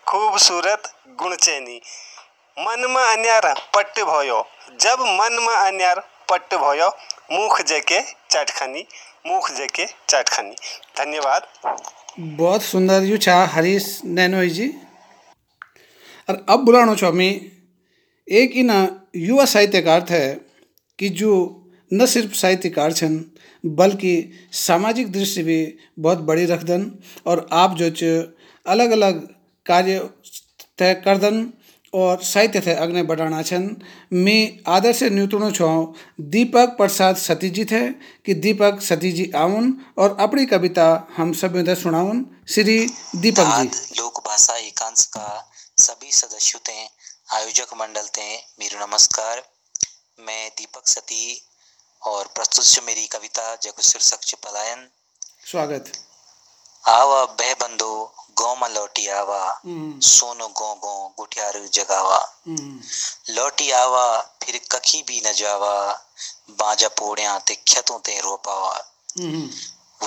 खूबसूरत 0.08 0.94
गुणचैनी 1.22 1.82
मन 2.58 2.86
में 2.90 3.04
अन्यार 3.04 3.54
पट्ट 3.76 4.00
भयो। 4.00 4.46
जब 4.82 5.00
मन 5.20 5.38
में 5.48 5.56
अन्यार 5.56 6.00
पट्ट 6.30 6.56
भयो 6.56 6.90
मुख 7.32 7.62
जेके 7.62 8.02
चाटखानी 8.32 8.86
मुख 9.28 9.52
जेके 9.52 9.86
चाटखानी। 10.10 10.56
धन्यवाद। 10.98 11.48
बहुत 12.20 12.64
सुंदर 12.64 13.04
यू 13.04 13.18
छा, 13.18 13.46
हरीश 13.46 14.02
नैनोई 14.06 14.50
जी। 14.50 14.74
और 16.30 16.46
अब 16.50 16.60
बुलाणो 16.60 16.96
हमें। 17.08 17.52
एक 18.32 18.52
इन 18.52 19.02
युवा 19.16 19.46
साहित्यकार 19.46 20.02
थे 20.02 20.36
कि 21.00 21.10
जो 21.10 21.32
न 21.94 22.06
सिर्फ़ 22.06 22.34
साहित्यकार 22.34 22.94
छन, 22.94 23.26
बल्कि 23.66 24.32
सामाजिक 24.52 25.12
दृष्टि 25.12 25.44
भी 25.44 25.78
बहुत 26.00 26.18
बड़ी 26.18 26.46
रखदन 26.46 26.92
और 27.26 27.50
आप 27.52 27.78
जो 27.78 27.90
च 27.90 28.04
अलग 28.68 28.92
अलग 28.92 29.28
कार्य 29.66 30.10
तय 30.78 30.94
करदन। 30.94 31.54
और 31.94 32.24
साहित्य 32.24 32.62
थे 32.62 32.74
अग्नि 32.74 33.02
बढ़ाना 33.02 33.42
छन। 33.42 33.82
मैं 34.14 34.60
आदर 34.68 34.94
से 34.94 35.10
न्यूतणो 35.10 35.52
छो। 35.52 35.96
दीपक 36.20 36.76
प्रसाद 36.78 37.16
सती 37.16 37.50
जी 37.50 37.66
थे 37.66 37.90
कि 38.26 38.34
दीपक 38.34 38.82
सती 38.82 39.12
जी 39.12 39.32
आउन 39.36 39.86
और 39.98 40.18
अपनी 40.20 40.46
कविता 40.46 41.08
हम 41.18 41.34
सब 41.34 41.74
सुनाउन। 41.74 42.26
श्री 42.50 42.80
दीपक 43.16 43.62
जी। 43.62 44.02
लोक 44.02 44.28
भाषा 44.28 44.56
एकांश 44.56 45.06
का 45.06 45.52
सभी 45.78 46.12
सदस्यों 46.12 46.60
ते 46.60 46.90
आयोजक 47.36 47.74
मंडल 47.74 48.08
ते 48.08 48.36
मेरू 48.60 48.86
नमस्कार। 48.86 49.44
मैं 50.20 50.50
दीपक 50.50 50.88
सती 50.88 51.42
और 52.02 52.26
प्रस्तुत 52.26 52.84
मेरी 52.86 53.06
कविता 53.06 53.56
जग 53.56 53.82
शीर्षक 53.82 54.38
पलायन। 54.46 54.88
स्वागत। 55.52 55.92
आवा 56.86 57.26
बह 57.26 57.54
बंदो 57.54 58.14
गौ 58.38 58.56
में 58.56 58.70
लौटी 58.70 59.08
आवा। 59.08 59.62
हम्म, 59.66 60.00
सोनो 60.00 60.48
गौ 60.48 60.74
गौ 60.76 60.96
गुठियार 61.18 61.60
जगावा। 61.74 62.18
हम्म, 62.48 62.82
लौटी 63.30 63.70
आवा 63.72 64.06
फिर 64.44 64.60
कखी 64.72 65.04
भी 65.08 65.22
न 65.26 65.34
जावा। 65.34 65.76
बाजा 66.50 66.88
पोड़िया 66.88 67.38
ते 67.40 67.56
खेतों 67.56 68.00
ते 68.00 68.20
रोपावा। 68.20 68.74
हम्म, 69.20 69.50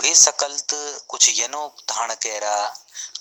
वे 0.00 0.14
सकल्त 0.14 0.74
कुछ 1.08 1.40
यनो 1.40 1.66
धान 1.88 2.14
कहरा 2.14 2.56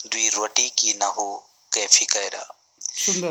दुई 0.08 0.30
रोटी 0.30 0.70
की 0.70 0.94
न 0.94 1.04
हो 1.18 1.28
कैफी 1.74 2.06
कहरा 2.06 2.46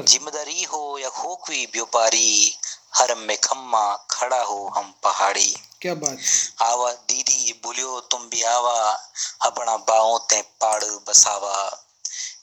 ज़िम्मेदारी 0.03 0.63
हो 0.63 0.99
या 0.99 1.09
हो 1.09 1.35
कोई 1.37 1.65
व्यापारी 1.67 2.59
हर 2.95 3.15
में 3.15 3.37
खम्मा 3.37 3.85
खड़ा 4.11 4.43
हो 4.43 4.73
हम 4.77 4.95
पहाड़ी। 5.03 5.55
क्या 5.85 5.95
बात 5.97 6.19
आवा 6.63 6.91
दीदी 7.09 7.53
बोलियो 7.65 7.99
तुम 8.11 8.21
भी 8.29 8.43
आवा 8.49 8.77
अपना 9.45 9.77
बाहों 9.89 10.19
ते 10.31 10.41
पाड़ 10.61 10.85
बसावा। 11.09 11.57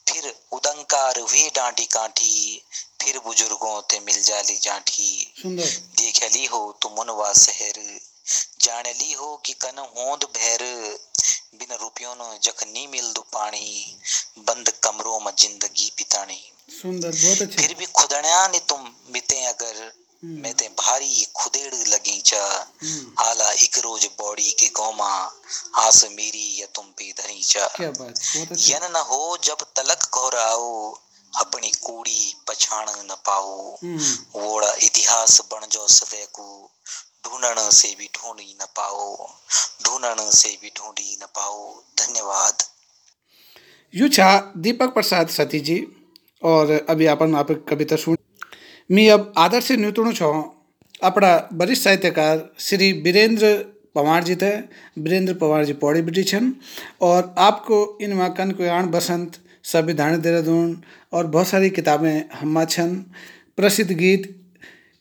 फिर 0.08 0.28
उदंकार 0.52 1.20
वे 1.22 1.48
डांटी 1.56 1.84
काठी 1.86 2.34
फिर 3.02 3.18
बुज़ुर्गों 3.24 3.80
ते 3.90 3.98
मिल 4.00 4.20
जाली 4.22 4.56
जाठी। 4.58 5.10
देख 5.46 6.22
ली 6.34 6.44
हो 6.46 6.60
तुम 6.82 6.92
मुनवा 6.92 7.32
शहर 7.36 7.80
जान 8.60 8.86
ली 8.92 9.12
हो 9.12 9.34
कि 9.46 9.52
कन 9.62 9.78
होंद 9.96 10.24
भैर। 10.36 10.62
बिन 11.54 11.76
रुपयों 11.80 12.14
न 12.14 12.38
जख 12.44 12.62
नी 12.68 12.86
मिल 12.86 13.12
दु 13.12 13.20
पानी 13.32 13.96
बंद 14.40 14.72
कमरों 14.84 15.18
में 15.20 15.32
ज़िंदगी 15.38 15.90
बितानी 15.96 16.40
सुंदर 16.72 17.10
बहुत 17.16 17.42
अच्छा। 17.42 17.62
फिर 17.62 17.74
भी 17.74 17.86
खुदण्या 17.94 18.46
ने 18.48 18.58
तुम 18.68 18.88
मिते 19.10 19.44
अगर। 19.46 19.82
मैं 20.24 20.54
ते 20.54 20.68
भारी 20.68 21.26
खुदेड़ 21.36 21.74
लगी 21.74 22.20
चा। 22.20 22.70
हम्म, 22.82 23.12
आला 23.18 23.50
एक 23.52 23.78
रोज 23.78 24.04
बॉडी 24.06 24.50
के 24.50 24.66
गोमा 24.66 25.32
आस 25.76 26.04
मेरी 26.04 26.60
या 26.60 26.66
तुम 26.66 26.84
पे 26.84 27.12
धरी 27.12 27.42
चा। 27.42 27.66
क्या 27.66 27.90
बात 27.90 28.20
यन 28.58 28.92
न 28.92 28.96
हो 28.96 29.38
जब 29.44 29.64
तलक 29.76 30.08
घोराओ 30.14 30.98
अपनी 31.32 31.72
कूड़ी 31.82 32.34
पछाण 32.48 32.86
न 32.88 33.16
पाओ। 33.26 33.74
हम्म, 33.74 33.98
वोड़ा 34.40 34.72
इतिहास 34.82 35.40
बन 35.52 35.66
जो 35.66 35.88
सदै 35.88 36.26
को 36.32 36.70
ढूंढण 37.26 37.70
से 37.70 37.94
भी 37.98 38.06
ढूंढी 38.06 38.56
न 38.62 38.66
पाओ। 38.76 39.26
ढूंढण 39.84 40.30
से 40.30 40.58
भी 40.62 40.68
ढूंढी 40.76 41.18
न 41.22 41.26
पाओ। 41.26 41.82
धन्यवाद। 41.98 42.62
यू 43.94 44.08
छा 44.08 44.52
दीपक 44.56 44.94
प्रसाद 44.94 45.28
सती 45.28 45.60
जी 45.60 45.86
और 46.42 46.86
अभी 46.88 47.06
अपन 47.06 47.34
आप 47.36 47.50
कविता 47.68 47.96
सुन 47.96 48.16
मी 48.90 49.06
अब 49.08 49.32
आदर 49.38 49.60
से 49.60 49.76
न्यूतणु 49.76 50.12
छो। 50.12 50.32
वरिष्ठ 51.02 51.82
साहित्यकार 51.82 52.48
श्री 52.60 52.92
वीरेंद्र 53.02 53.54
पवार 53.94 54.24
जी 54.24 54.34
थे। 54.36 54.50
वीरेंद्र 54.98 55.34
पवार 55.34 55.64
जी 55.64 55.72
पौड़ी 55.74 56.02
बिटी 56.02 56.22
छन 56.24 56.52
और 57.00 57.34
आपको 57.38 57.78
इन 58.02 58.12
माकन 58.14 58.50
को 58.50 58.68
आण 58.70 58.86
बसंत, 58.90 59.38
संविधान 59.64 60.20
देहरादून 60.20 60.76
और 61.12 61.26
बहुत 61.26 61.48
सारी 61.48 61.70
किताबें 61.70 62.22
हम्मा 62.34 62.64
छन। 62.66 62.94
प्रसिद्ध 63.58 63.90
गीत 63.92 64.34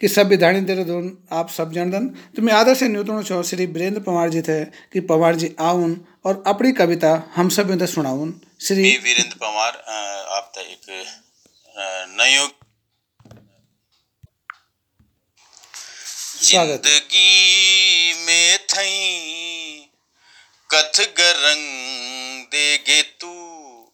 कि 0.01 0.07
संविधान 0.07 0.65
देहरादून 0.65 1.17
आप 1.31 1.49
सब 1.49 1.71
जानदन। 1.71 2.07
तो 2.35 2.41
मैं 2.41 2.53
आदर 2.53 2.75
से 2.75 2.87
न्यूतणु 2.87 3.23
छो, 3.23 3.41
श्री 3.43 3.65
वीरेंद्र 3.67 4.01
पवार 4.01 4.29
जी 4.29 4.41
थे 4.41 4.63
कि 4.63 4.99
पवार 5.01 5.35
जी 5.35 5.55
आउन 5.59 5.99
और 6.25 6.43
अपनी 6.47 6.71
कविता 6.73 7.11
हम 7.35 7.49
सब 7.49 7.85
सुनाउन 7.85 8.33
श्री 8.61 8.81
वीरेंद्र 8.81 9.35
पवार 9.35 9.71
आप 10.31 10.51
एक 10.59 10.89
नयो 12.17 12.47
स्वागत। 16.51 16.85
ज़िंदगी 16.85 18.13
में 18.25 18.57
थई 18.67 19.89
कथ 20.69 20.99
गरंग 21.17 22.43
देगे 22.45 23.01
तू। 23.21 23.29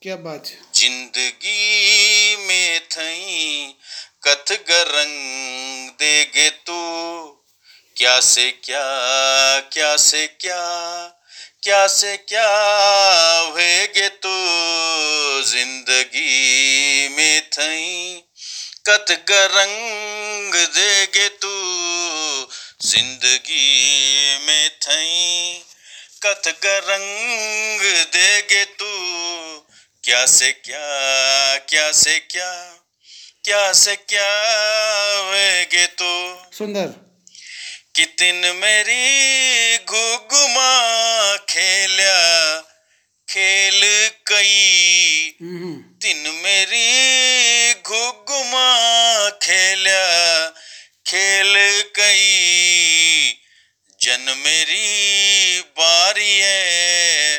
क्या 0.03 0.15
बात 0.15 0.47
ज़िंदगी 0.75 2.35
में 2.47 2.79
थई 2.91 3.75
कथ 4.27 4.53
गरंग 4.69 5.89
देगे 6.01 6.49
तू। 6.49 6.79
क्या 7.97 8.19
से 8.29 8.49
क्या 8.63 8.81
क्या 9.73 9.95
से 9.97 10.25
क्या 10.27 10.63
क्या 11.63 11.85
से 11.87 12.17
क्या 12.17 12.49
होएगे 13.39 14.07
तू। 14.17 14.35
ज़िंदगी 15.51 17.07
में 17.17 17.41
थई 17.49 18.23
कत 18.89 19.11
गरंग 19.29 20.53
देगे 20.75 21.27
ज़िंदगी 22.79 24.37
में 24.37 24.69
थई 24.69 25.63
कत 26.23 26.47
गरंग 26.63 27.81
देगे 28.13 28.63
तू। 28.65 28.89
क्या 30.03 30.25
से 30.25 30.51
क्या 30.51 31.57
क्या 31.69 31.91
से 31.91 32.19
क्या 32.19 32.51
क्या 33.43 33.73
से 33.73 33.95
क्या 33.95 34.29
होएगे 35.19 35.85
तू। 35.85 36.11
सुंदर। 36.57 36.93
कितिन 37.95 38.41
मेरी 38.55 39.77
घुगुमा 39.77 40.71
खेल्या 41.49 42.15
खेल 43.27 43.81
कई। 44.27 45.35
हम्म, 45.41 45.73
तिन 46.01 46.31
मेरी 46.43 47.73
घुगुमा 47.73 48.69
खेल्या 49.41 50.05
खेल 51.07 51.53
कई 51.95 53.37
जन 54.01 54.33
मेरी 54.37 55.61
बारी 55.77 56.33
है। 56.33 57.37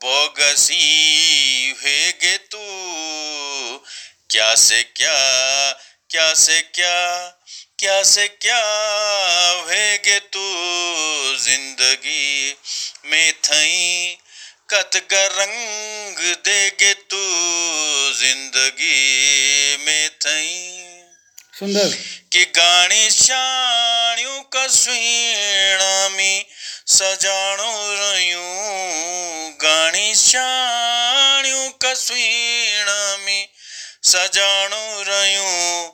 बोगसी 0.00 1.74
हेगे 1.82 2.36
तू। 2.36 2.58
क्या 4.30 4.54
से 4.54 4.82
क्या 4.82 5.14
क्या 6.10 6.32
से 6.34 6.60
क्या 6.60 6.96
क्या 7.78 8.02
से 8.02 8.26
क्या 8.28 8.58
होएगे 9.60 10.18
तू। 10.18 10.44
ज़िंदगी 11.38 12.54
में 13.06 13.32
थई 13.44 14.16
कत 14.70 15.00
रंग 15.12 16.18
देगे 16.44 16.92
तू। 16.94 17.22
ज़िंदगी 18.18 19.76
में 19.86 20.08
थई 20.26 20.52
सुंदर। 21.52 21.96
कि 22.34 22.44
गाणी 22.44 23.10
शाणियूं 23.10 24.42
कसुईणा 24.42 26.08
में 26.08 26.44
सजाणो 26.86 27.94
रहियूं। 27.94 29.50
गाणी 29.62 30.14
शाणियूं 30.14 31.70
कसुईणा 31.70 33.16
में 33.16 33.48
सजाणो 34.02 35.02
रहियूं। 35.02 35.90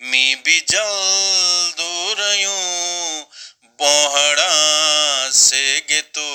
मी 0.00 0.34
भी 0.34 0.60
जल्दो 0.60 2.14
रहियूं। 2.18 3.22
बोहड़ा 3.64 5.30
से 5.34 5.80
गे 5.88 6.00
तू 6.00 6.26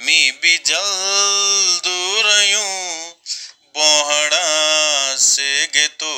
मी 0.00 0.30
भी 0.30 0.58
जल्दो 0.58 2.22
रहियूं। 2.22 3.10
बोहड़ा 3.74 5.16
से 5.18 5.66
गे 5.74 5.86
तो 5.86 6.10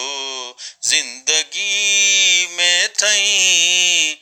ज़िंदगी 0.84 2.46
में 2.56 2.88
थई 2.88 4.14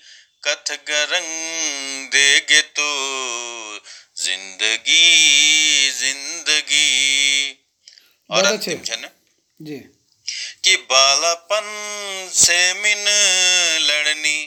कथ 0.45 0.73
गरंग 0.89 2.09
देगे 2.09 2.61
तो 2.61 2.89
ज़िंदगी 4.17 5.91
ज़िंदगी। 5.91 7.59
और 8.31 8.45
अंतिम 8.45 8.83
छन 8.85 9.09
जी। 9.61 9.77
कि 10.65 10.77
बालापन 10.77 11.67
से 12.35 12.75
मिन 12.75 13.05
लड़नी 13.81 14.45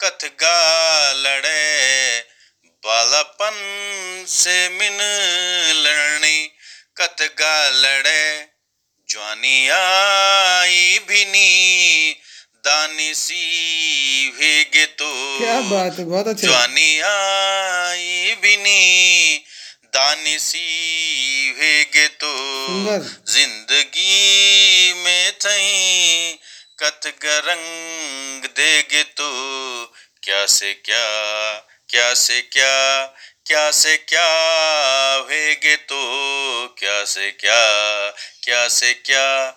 कथ 0.00 0.24
गा 0.24 1.12
लड़े। 1.12 2.20
बालापन 2.84 3.56
से 4.28 4.68
मिन 4.68 4.98
लड़नी 5.82 6.46
कथ 6.96 7.22
गा 7.38 7.70
लड़े। 7.70 8.49
ज्वानी 9.10 9.68
आई 9.68 10.98
भी 11.08 11.24
नी 11.24 12.16
दानी 12.66 13.14
सी 13.14 14.30
भेगे 14.38 14.86
तो। 14.86 15.38
क्या 15.38 15.60
बात 15.60 15.98
है 15.98 16.04
बहुत 16.04 16.28
अच्छे। 16.28 16.46
ज्वानी 16.46 17.00
आई 17.00 18.34
भी 18.42 18.56
नी 18.56 19.36
दानी 19.94 20.38
सी 20.38 21.52
भेगे 21.58 22.06
तो। 22.06 22.32
ज़िंदगी 23.32 24.92
में 25.04 25.32
थई 25.32 26.32
कथ 26.82 27.06
गरंग 27.06 28.44
देगे 28.44 29.02
तो। 29.02 29.30
क्या 30.22 30.46
से 30.46 30.74
क्या 30.74 31.06
क्या 31.88 32.14
से 32.14 32.40
क्या 32.40 33.06
क्या 33.46 33.70
से 33.70 33.96
क्या 33.96 34.26
होएगे 35.16 35.76
तो। 35.76 36.00
क्या 36.78 37.04
से 37.04 37.30
क्या 37.30 37.60
क्या 38.42 38.66
से 38.70 38.92
क्या 38.96 39.50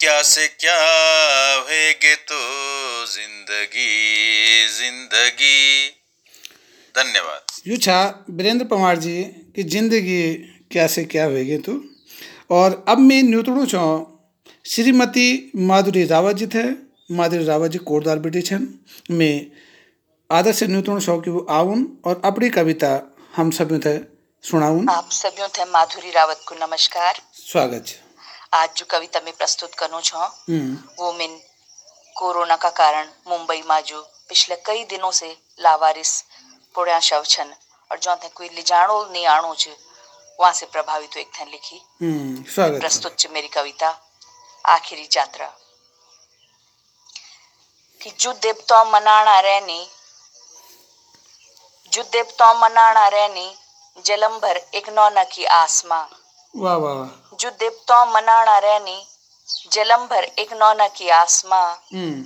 क्या 0.00 0.20
से 0.24 0.46
क्या 0.48 0.74
होएगे 0.74 2.14
तो 2.14 2.36
ज़िंदगी 3.06 4.66
ज़िंदगी। 4.68 5.88
धन्यवाद। 6.94 7.56
यू 7.66 7.76
छा 7.78 7.98
वीरेंद्र 8.30 8.66
पवार 8.66 8.96
जी 8.98 9.22
की 9.56 9.62
ज़िंदगी 9.64 10.22
क्या 10.70 10.86
से 10.86 11.04
क्या 11.06 11.24
होएगी 11.24 11.58
तू? 11.58 11.80
और 12.50 12.84
अब 12.88 12.98
मैं 13.00 13.22
न्यूतड़ू 13.24 13.66
छो 13.66 13.84
श्रीमती 14.66 15.52
माधुरी 15.66 16.04
रावत 16.06 16.36
जी 16.36 16.46
थे 16.48 16.64
माधुरी 17.12 17.44
रावत 17.44 17.70
जी 17.70 17.78
कोटदार 17.84 18.18
बेटी 18.20 18.42
छन। 18.42 18.68
मैं 19.12 19.34
आदर 20.30 20.52
से 20.54 20.66
न्यूतड़ू 20.66 21.00
छो 21.00 21.20
कि 21.20 21.30
वो 21.30 21.46
आउन 21.52 21.86
और 22.04 22.20
अपनी 22.24 22.48
कविता 22.52 22.98
हम 23.36 23.50
सभी 23.52 23.78
थे 23.78 23.98
सुनाउन 24.44 24.88
आप 24.90 25.08
सभी 25.12 25.48
थे 25.58 25.64
माधुरी 25.70 26.10
रावत 26.12 26.44
को 26.48 26.66
नमस्कार। 26.66 27.20
स्वागत 27.46 27.86
छे 27.86 28.06
आज 28.52 28.70
जो 28.76 28.86
कविता 28.90 29.20
में 29.24 29.32
प्रस्तुत 29.36 29.74
करूँ 29.74 30.00
छो 30.00 30.18
हम्म, 30.18 30.78
वो 30.98 31.12
मिन 31.12 31.40
कोरोना 32.16 32.56
का 32.56 32.68
कारण 32.68 33.08
मुंबई 33.28 33.62
में 33.62 33.80
जो 33.82 34.00
पिछले 34.28 34.56
कई 34.56 34.84
दिनों 34.84 35.10
से 35.10 35.36
लावारिस 35.60 36.24
पुण्या 36.74 37.00
शव 37.00 37.24
छन 37.24 37.54
और 37.90 37.98
जो 37.98 38.16
थे 38.16 38.28
कोई 38.28 38.48
लिजाणो 38.48 39.04
नहीं 39.12 39.26
आणो 39.26 39.54
छ 39.54 39.68
वहाँ 40.40 40.52
से 40.52 40.66
प्रभावित 40.66 41.16
एक 41.16 41.30
थे 41.40 41.44
लिखी। 41.44 41.80
हम्म। 42.02 42.78
प्रस्तुत 42.78 43.18
छ 43.18 43.26
मेरी 43.26 43.48
कविता 43.48 43.88
आखिरी 44.66 45.08
यात्रा। 45.16 45.46
कि 48.00 48.10
जो 48.20 48.32
देवता 48.32 48.84
मनाना 48.84 49.40
रहनी 49.40 49.90
जो 51.92 52.02
देवता 52.02 52.52
मनाना 52.54 53.08
रहनी 53.08 53.54
जलम 54.04 54.38
भर 54.38 54.56
एक 54.56 54.88
नौना 54.88 55.24
की 55.24 55.44
आसमां। 55.44 56.04
वाह 56.56 56.76
वाह 56.76 57.36
जो 57.36 57.50
देवता 57.50 58.04
मनाना 58.04 58.58
रहनी 58.58 59.06
जलम 59.72 60.06
भर 60.06 60.24
एक 60.24 60.52
नौना 60.52 60.88
की 60.88 61.08
आसमां। 61.08 61.74
हम्म, 61.74 62.24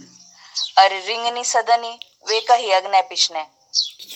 अर 0.79 0.93
रिंगनी 1.03 1.45
सदनी 1.45 2.01
वे 2.29 2.41
कही 2.41 2.71
अग्नि 2.71 3.03
पिछने। 3.03 3.47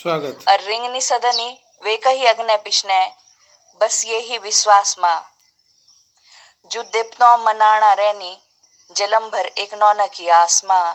स्वागत। 0.03 0.45
अर 0.49 0.61
रिंगनी 0.61 1.01
सदनी 1.01 1.59
वे 1.85 1.97
कही 1.97 2.27
अग्नि 2.27 2.57
पिछने। 2.57 3.13
बस 3.81 4.05
यही 4.07 4.39
विश्वास 4.39 4.97
माँ। 4.99 5.33
जो 6.71 6.83
देवता 6.83 7.37
मनाना 7.37 7.93
रहनी 7.93 8.39
जलम 8.97 9.31
भर 9.31 9.47
एक 9.47 9.75
नौना 9.75 10.07
की 10.07 10.29
आसमां। 10.29 10.95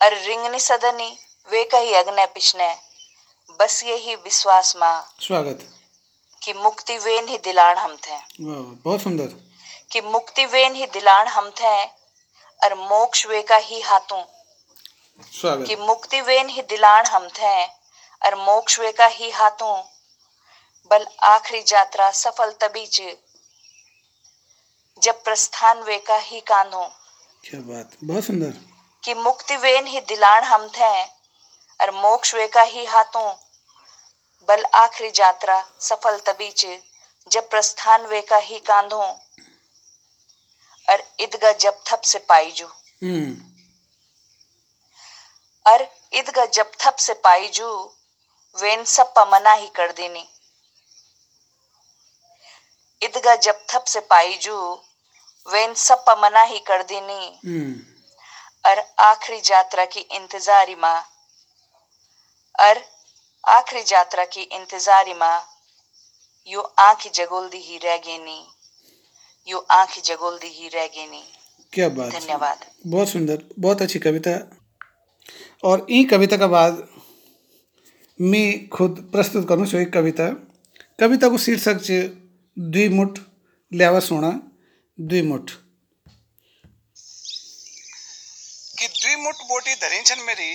अर 0.00 0.18
रिंगनी 0.18 0.60
सदनी 0.60 1.18
वे 1.50 1.64
कही 1.64 1.94
अग्नि 1.94 2.26
पिछने। 2.26 2.76
बस 3.60 3.84
यही 3.84 4.14
विश्वास 4.14 4.76
माँ। 4.76 5.14
स्वागत। 5.20 5.81
कि 6.42 6.52
मुक्ति 6.52 6.98
वेन 6.98 7.28
ही 7.28 7.38
दिलाण 7.38 7.78
हम 7.78 7.96
थे। 7.96 8.18
बहुत 8.84 9.02
सुंदर। 9.02 9.26
कि 9.92 10.00
मुक्ति 10.00 10.44
वेन 10.44 10.74
ही 10.74 10.86
दिलाण 10.86 11.28
हम 11.28 11.50
थे 11.50 11.84
और 12.64 12.74
मोक्ष 12.74 13.26
वे 13.26 13.42
का 13.42 13.56
ही 13.56 13.80
हाथों। 13.80 14.24
कि 15.66 15.76
मुक्ति 15.76 16.20
वेन 16.20 16.48
ही 16.48 16.62
दिलाण 16.62 17.06
हम 17.06 17.28
थे 17.28 17.64
और 18.24 18.34
मोक्ष 18.34 18.80
वे 18.80 18.92
का 18.92 19.06
ही 19.06 19.30
हाथों। 19.30 19.82
बल 20.90 21.06
आखिरी 21.22 21.64
यात्रा 21.72 22.10
सफल 22.10 22.50
तभी 22.50 22.86
च 22.86 23.02
जब 25.02 25.22
प्रस्थान 25.22 25.82
वे 25.82 25.98
का 25.98 26.16
ही 26.16 26.40
कांधों 26.40 26.86
क्या 27.44 27.60
बात 27.60 27.90
बहुत 28.04 28.24
सुंदर। 28.24 28.52
कि 29.04 29.14
मुक्ति 29.14 29.56
वेन 29.56 29.86
ही 29.86 30.00
दिलाण 30.00 30.44
हम 30.44 30.68
थे 30.68 31.02
और 31.80 31.90
मोक्ष 31.90 32.34
वे 32.34 32.48
का 32.48 32.62
ही 32.62 32.84
हाथों। 32.84 33.34
बल 34.48 34.64
आखिरी 34.74 35.10
यात्रा 35.20 35.64
सफल 35.80 36.18
तभी 36.18 36.50
च 36.50 36.78
जब 37.30 37.48
प्रस्थान 37.50 38.06
वे 38.06 38.20
का 38.22 38.36
ही 38.36 38.58
कांधों 38.58 39.04
और 40.88 41.02
ईदगा 41.20 41.52
जब 41.52 41.82
थप 41.86 42.00
से 42.02 42.18
पाई 42.18 42.50
जो 42.50 42.66
हम्म। 43.02 43.52
और 45.66 45.86
ईदगा 46.14 46.46
जब 46.46 46.70
थप 46.80 46.96
से 46.96 47.14
पाई 47.14 47.48
जो 47.48 47.68
वेन 48.56 48.84
सब 48.84 49.14
मना 49.18 49.52
ही 49.52 49.66
कर 49.66 49.92
देनी। 49.92 50.28
ईदगा 53.02 53.34
जब 53.36 53.64
थप 53.70 53.84
से 53.84 54.00
पाई 54.00 54.34
जो 54.36 54.58
वेन 55.46 55.74
सब 55.74 56.04
मना 56.18 56.42
ही 56.42 56.58
कर 56.58 56.82
देनी। 56.82 57.40
हम्म। 57.46 57.74
और 58.70 58.78
आखिरी 58.98 59.38
यात्रा 59.50 59.84
की 59.84 60.00
इंतजारी 60.00 60.74
माँ। 60.74 61.00
और 62.60 62.91
आखिरी 63.44 63.80
यात्रा 63.92 64.24
की 64.24 64.42
इंतजारी 64.56 65.14
माँ 65.14 65.38
यू 66.48 66.60
आंखी 66.60 67.10
जगोल्दी 67.14 67.58
ही 67.58 67.78
रह 67.78 67.96
गेनी 67.96 68.38
यू 69.48 69.58
आंखी 69.70 70.00
जगोल्दी 70.00 70.48
ही 70.48 70.68
रह 70.68 70.86
गेनी 70.86 71.22
क्या 71.72 71.88
बात 71.88 72.12
धन्यवाद। 72.12 72.64
बहुत 72.86 73.08
सुंदर 73.08 73.42
बहुत 73.58 73.82
अच्छी 73.82 73.98
कविता। 73.98 74.30
और 75.64 75.86
ई 75.90 76.04
कविता 76.04 76.36
का 76.36 76.46
बाद 76.46 76.86
मैं 78.20 78.68
खुद 78.68 79.02
प्रस्तुत 79.12 79.48
करूँ 79.48 79.66
छो 79.66 79.78
एक 79.78 79.92
कविता। 79.92 80.28
कविता 81.00 81.28
को 81.28 81.38
शीर्षक 81.38 81.84
छ 81.84 82.00
द्विमुठ 82.56 83.18
ल्यावा 83.72 84.00
सोना 84.00 84.30
द्विमुठ 84.98 85.50
कि 88.78 88.86
द्विमुठ 88.88 89.36
बोटी 89.48 89.74
धरी 89.74 90.02
छन् 90.02 90.26
मेरी 90.26 90.50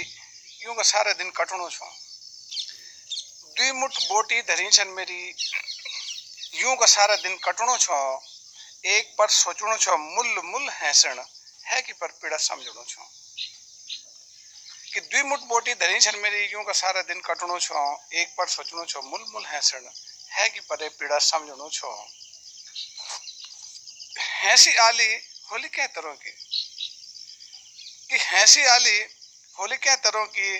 यूँ 0.63 0.75
का 0.75 0.83
सारा 0.85 1.13
दिन 1.13 1.31
कटणो 1.37 1.69
छो। 1.69 1.85
द्विमुठ 3.57 3.91
बोटी 3.91 4.41
धरी 4.41 4.69
छन् 4.69 4.89
मेरी। 4.89 5.35
यूँ 6.55 6.75
का 6.75 6.85
सारा 6.85 7.15
दिन 7.15 7.37
कटणो 7.37 7.77
छो, 7.77 8.23
एक 8.85 9.15
पर 9.17 9.29
सोचणो 9.29 9.77
छो, 9.77 9.97
मूल 9.97 10.41
मुल 10.45 10.69
हैसण, 10.69 11.23
है 11.65 11.81
कि 11.81 11.93
पर 11.93 12.07
पीड़ा 12.07 12.37
समझणो 12.37 12.85
छो? 12.89 13.11
कि 14.93 14.99
द्विमुठ 14.99 15.39
बोटी 15.39 15.73
धरी 15.73 15.99
छन् 15.99 16.17
मेरी, 16.17 16.45
यूँ 16.45 16.63
का 16.63 16.73
सारा 16.73 17.01
दिन 17.01 17.21
कटणो 17.21 17.59
छो, 17.59 18.01
एक 18.13 18.27
पर 18.37 18.47
सोचणो 18.47 18.85
छो, 18.85 19.01
मुल 19.01 19.25
मुल 19.29 19.45
हैसण, 19.45 19.89
है 20.31 20.49
कि 20.49 20.59
पर 20.59 20.89
पीड़ा 20.89 21.19
समझणो 21.19 21.69
छो? 21.69 22.07
हैसी 24.19 24.75
आली 24.75 25.13
होली 25.51 25.67
कै 25.67 25.87
तरह 25.87 26.13
की? 26.13 26.31
कि 28.09 28.17
हैसी 28.25 28.65
आली 28.65 29.05
होली 29.59 29.77
कै 29.77 29.95
तरह 29.95 30.25
की, 30.25 30.59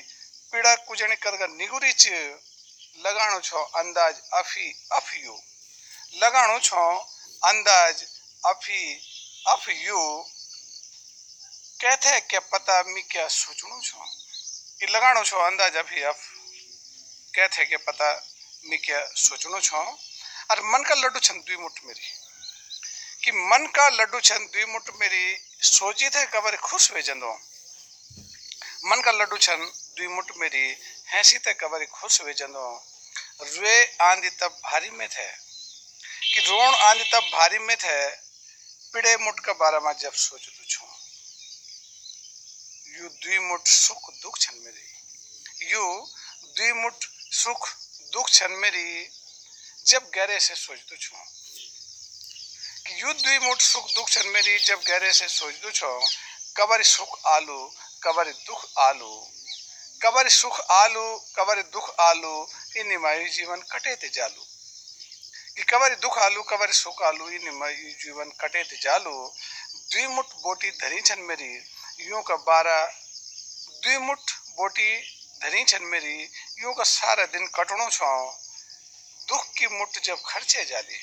पीड़ा 0.51 0.75
कुजणी 0.75 1.15
करगा 1.15 1.47
निगुरी 1.47 1.93
च 1.93 2.07
लगाणो 2.97 3.39
छो 3.41 3.61
अंदाज 3.79 4.15
अफी 4.33 4.67
अफियो 4.97 5.35
लगाणो 6.13 6.59
छो 6.59 6.85
अंदाज 7.41 8.03
अफी 8.43 8.81
अफियो 9.45 9.99
कहते 11.79 12.19
क्या 12.29 12.39
पता 12.53 12.81
मी 12.87 13.01
क्या 13.11 13.27
सोचणो 13.31 13.81
छो 13.81 14.05
कि 14.79 14.87
लगाणो 14.87 15.23
छो 15.23 15.37
अंदाज 15.41 15.77
अफी 15.77 16.01
अफ 16.11 16.25
कहते 17.33 17.65
क्या 17.65 17.79
पता 17.87 18.09
मी 18.65 18.77
क्या 18.85 19.01
सोचणो 19.17 19.59
छो 19.61 19.83
और 20.51 20.61
मन 20.65 20.83
का 20.83 20.95
लड्डू 20.95 21.19
छन 21.19 21.39
दुई 21.39 21.57
मुठ 21.57 21.79
मेरी 21.85 22.13
कि 23.23 23.31
मन 23.51 23.65
का 23.75 23.89
लड्डू 23.91 24.19
छन 24.21 24.45
दुई 24.53 24.65
मुठ 24.73 24.89
मेरी 24.99 25.25
सोची 25.69 26.09
थे 26.09 26.25
कबर 26.33 26.55
खुश 26.63 26.91
वे 26.91 27.01
जंदो 27.03 27.33
मन 28.85 29.01
का 29.01 29.11
लड्डू 29.13 29.37
छन 29.47 29.71
दुई 29.97 30.07
मुठ 30.07 30.31
मेरी 30.37 30.77
हैसी 31.07 31.37
ते 31.37 31.53
कबर 31.53 31.85
खुश 31.85 32.21
वे 32.21 32.33
जंदो। 32.33 32.87
रे 33.41 33.97
आंधी 34.01 34.29
तब 34.29 34.59
भारी 34.63 34.89
में 34.89 35.09
थे। 35.09 35.27
कि 36.33 36.39
रोण 36.39 36.75
आंधी 36.75 37.03
तब 37.03 37.29
भारी 37.33 37.59
में 37.59 37.77
थे, 37.77 38.07
पिड़े 38.93 39.17
मुठ 39.17 39.39
का 39.39 39.53
बारे 39.53 39.79
में 39.79 39.93
जब 39.93 40.13
सोच 40.13 40.41
दू 40.41 40.65
छो। 40.65 40.87
यू 42.97 43.09
दुई 43.09 43.39
मुठ 43.39 43.67
सुख 43.67 44.13
दुख 44.21 44.39
छन 44.39 44.53
मेरी। 44.55 44.97
यू 45.71 46.09
दुई 46.57 46.71
मुठ 46.71 46.93
सुख 47.31 47.69
दुख 48.13 48.29
छन 48.29 48.51
मेरी, 48.51 49.09
जब 49.87 50.11
गहरे 50.15 50.39
से 50.39 50.55
सोच 50.55 50.79
दू 50.79 50.95
छो। 50.95 51.17
कि 52.87 53.01
युद्ध 53.01 53.21
दुई 53.21 53.39
मुठ 53.39 53.61
सुख 53.61 53.91
दुख 53.91 54.09
छन 54.09 54.27
मेरी, 54.27 54.59
जब 54.59 54.81
गहरे 54.81 55.13
से 55.13 55.27
सोचदू 55.27 55.71
छो। 55.71 56.07
कबर 56.57 56.83
सुख 56.83 57.19
आलू, 57.25 57.73
कबर 58.03 58.31
दुख 58.31 58.69
आलू। 58.79 59.31
कबर 60.03 60.29
सुख 60.29 60.59
आलू 60.59 61.25
कबर 61.35 61.61
दुख 61.61 61.99
आलू 61.99 62.47
इन 62.77 62.87
निमायु 62.87 63.29
जीवन 63.29 63.61
कटे 63.61 63.95
ते 63.95 64.09
जालू। 64.09 64.45
कि 65.55 65.63
कबर 65.63 65.95
दुख 65.95 66.17
आलू 66.17 66.43
कबर 66.43 66.71
सुख 66.71 67.01
आलू 67.01 67.29
इन 67.29 67.45
निमायु 67.45 67.89
जीवन 67.89 68.29
कटे 68.29 68.63
ते 68.63 68.77
जालू। 68.77 69.33
दुई 69.91 70.07
मुठ 70.07 70.25
बोटी 70.25 70.71
धरी 70.71 71.01
छन 71.01 71.19
मेरी, 71.19 71.63
यूँ 71.99 72.23
का 72.23 72.35
बारह 72.35 72.85
दुई 73.83 73.97
मुठ 73.97 74.19
बोटी 74.57 75.01
धरी 75.41 75.63
छन 75.63 75.83
मेरी, 75.83 76.29
यूँ 76.59 76.73
का 76.73 76.83
सारा 76.83 77.25
दिन 77.25 77.47
कटणो 77.47 77.89
छो। 77.89 78.31
दुख 79.27 79.47
की 79.57 79.67
मुठ 79.67 79.99
जब 80.03 80.21
खर्चे 80.25 80.65
जाली, 80.65 80.99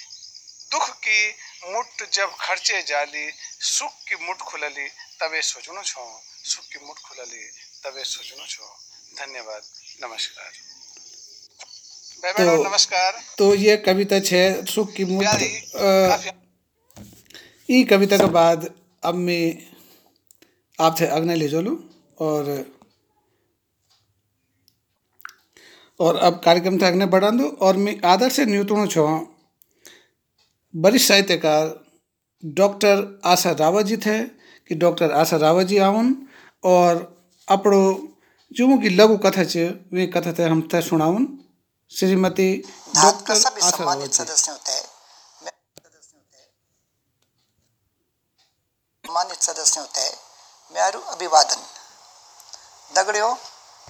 दुख 0.70 0.90
की 0.90 1.36
मुठ 1.64 2.08
जब 2.12 2.36
खर्चे 2.36 2.82
जाली, 2.82 3.32
सुख 3.60 3.92
की 4.08 4.16
मुठ 4.16 4.38
खुलली 4.38 4.88
तबे 4.88 5.42
सोचणो 5.42 5.82
छो। 5.82 6.22
सुख 6.44 6.64
की 6.64 6.78
मुठ 6.78 6.96
खुलली 6.98 7.50
तबे 7.84 8.04
सोचणो 8.04 8.46
छो। 8.46 8.83
धन्यवाद। 9.18 9.62
नमस्कार। 10.02 10.50
तो- 12.46 12.66
नमस्कार। 12.66 13.12
तो 13.38 13.54
ये 13.54 13.76
कविता 13.76 14.20
छे 14.20 14.62
सुख 14.62 14.92
की 14.92 15.04
ई 17.70 17.84
कविता 17.84 18.18
के 18.18 18.24
बाद 18.24 18.74
अब 19.04 19.14
मैं 19.14 19.58
आपसे 20.80 21.06
अग्नि 21.06 21.34
ले 21.34 21.48
चलूँ 21.48 21.90
और 22.18 22.74
और 26.00 26.16
अब 26.16 26.40
कार्यक्रम 26.44 26.78
से 26.78 26.86
अग्नि 26.86 27.06
बढ़ा 27.06 27.30
दूँ 27.30 27.50
और 27.50 27.76
मैं 27.76 28.00
आदर 28.04 28.30
से 28.30 28.44
न्यूतणो 28.44 28.86
छो। 28.86 29.34
वरिष्ठ 30.76 31.08
साहित्यकार 31.08 31.84
डॉक्टर 32.44 33.20
आशा 33.24 33.50
रावत 33.50 33.86
जी 33.86 33.96
थे 33.96 34.24
कि 34.68 34.74
डॉक्टर 34.74 35.12
आशा 35.12 35.36
रावत 35.36 35.66
जी 35.66 35.78
आउन 35.78 36.28
और 36.64 37.24
अपड़ो 37.48 38.13
जो 38.52 38.76
की 38.78 38.88
लघु 38.90 39.16
कथा 39.18 39.44
छ 39.44 39.56
वे 39.94 40.06
कथा 40.14 40.32
थे 40.32 40.44
हम 40.44 40.60
तय 40.72 40.82
सुनावन 40.82 41.24
श्रीमती 41.90 42.50
डॉक्टर 42.94 43.32
आशा 43.32 43.70
सम्मानित 43.70 44.12
सदस्यों 44.14 44.56
तय 44.58 44.80
सम्मानित 49.04 49.42
सदस्यों 49.42 49.84
तय 49.86 50.12
म्यारू 50.70 51.00
अभिवादन। 51.12 51.60
दगड़ियों 52.90 53.34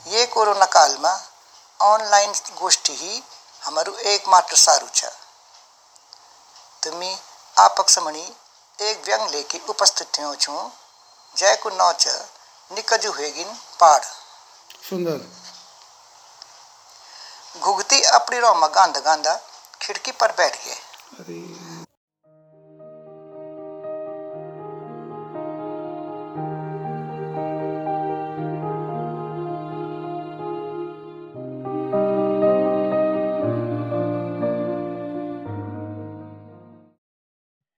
ये 0.07 0.25
कोरोना 0.33 0.67
काल 0.73 0.97
में 1.01 1.17
ऑनलाइन 1.81 2.33
गोष्ठी 2.61 2.95
ही 2.95 3.23
हमारू 3.62 3.93
एकमात्र 4.07 4.57
सारू 4.57 4.88
छ। 4.95 5.05
तुम्ही 6.83 7.14
आपक 7.59 7.88
समणी 7.90 8.27
एक 8.79 9.07
व्यंग 9.07 9.31
लेके 9.31 9.59
उपस्थित 9.71 10.09
थियो 10.14 10.35
छूं 10.37 10.69
जयको 11.35 11.71
नौ 11.79 11.93
छ 12.01 12.05
निकजु 12.71 13.12
हेगिन 13.12 13.57
पाड़। 13.81 14.05
सुंदर। 14.85 15.20
घुगती 17.61 18.01
अपनी 18.14 18.38
रोमा 18.38 18.66
गांधा 18.66 19.01
गांधा 19.01 19.35
खिड़की 19.81 20.12
पर 20.12 20.33
बैठ 20.33 20.64
गए 20.64 20.75
अरे। 21.20 21.38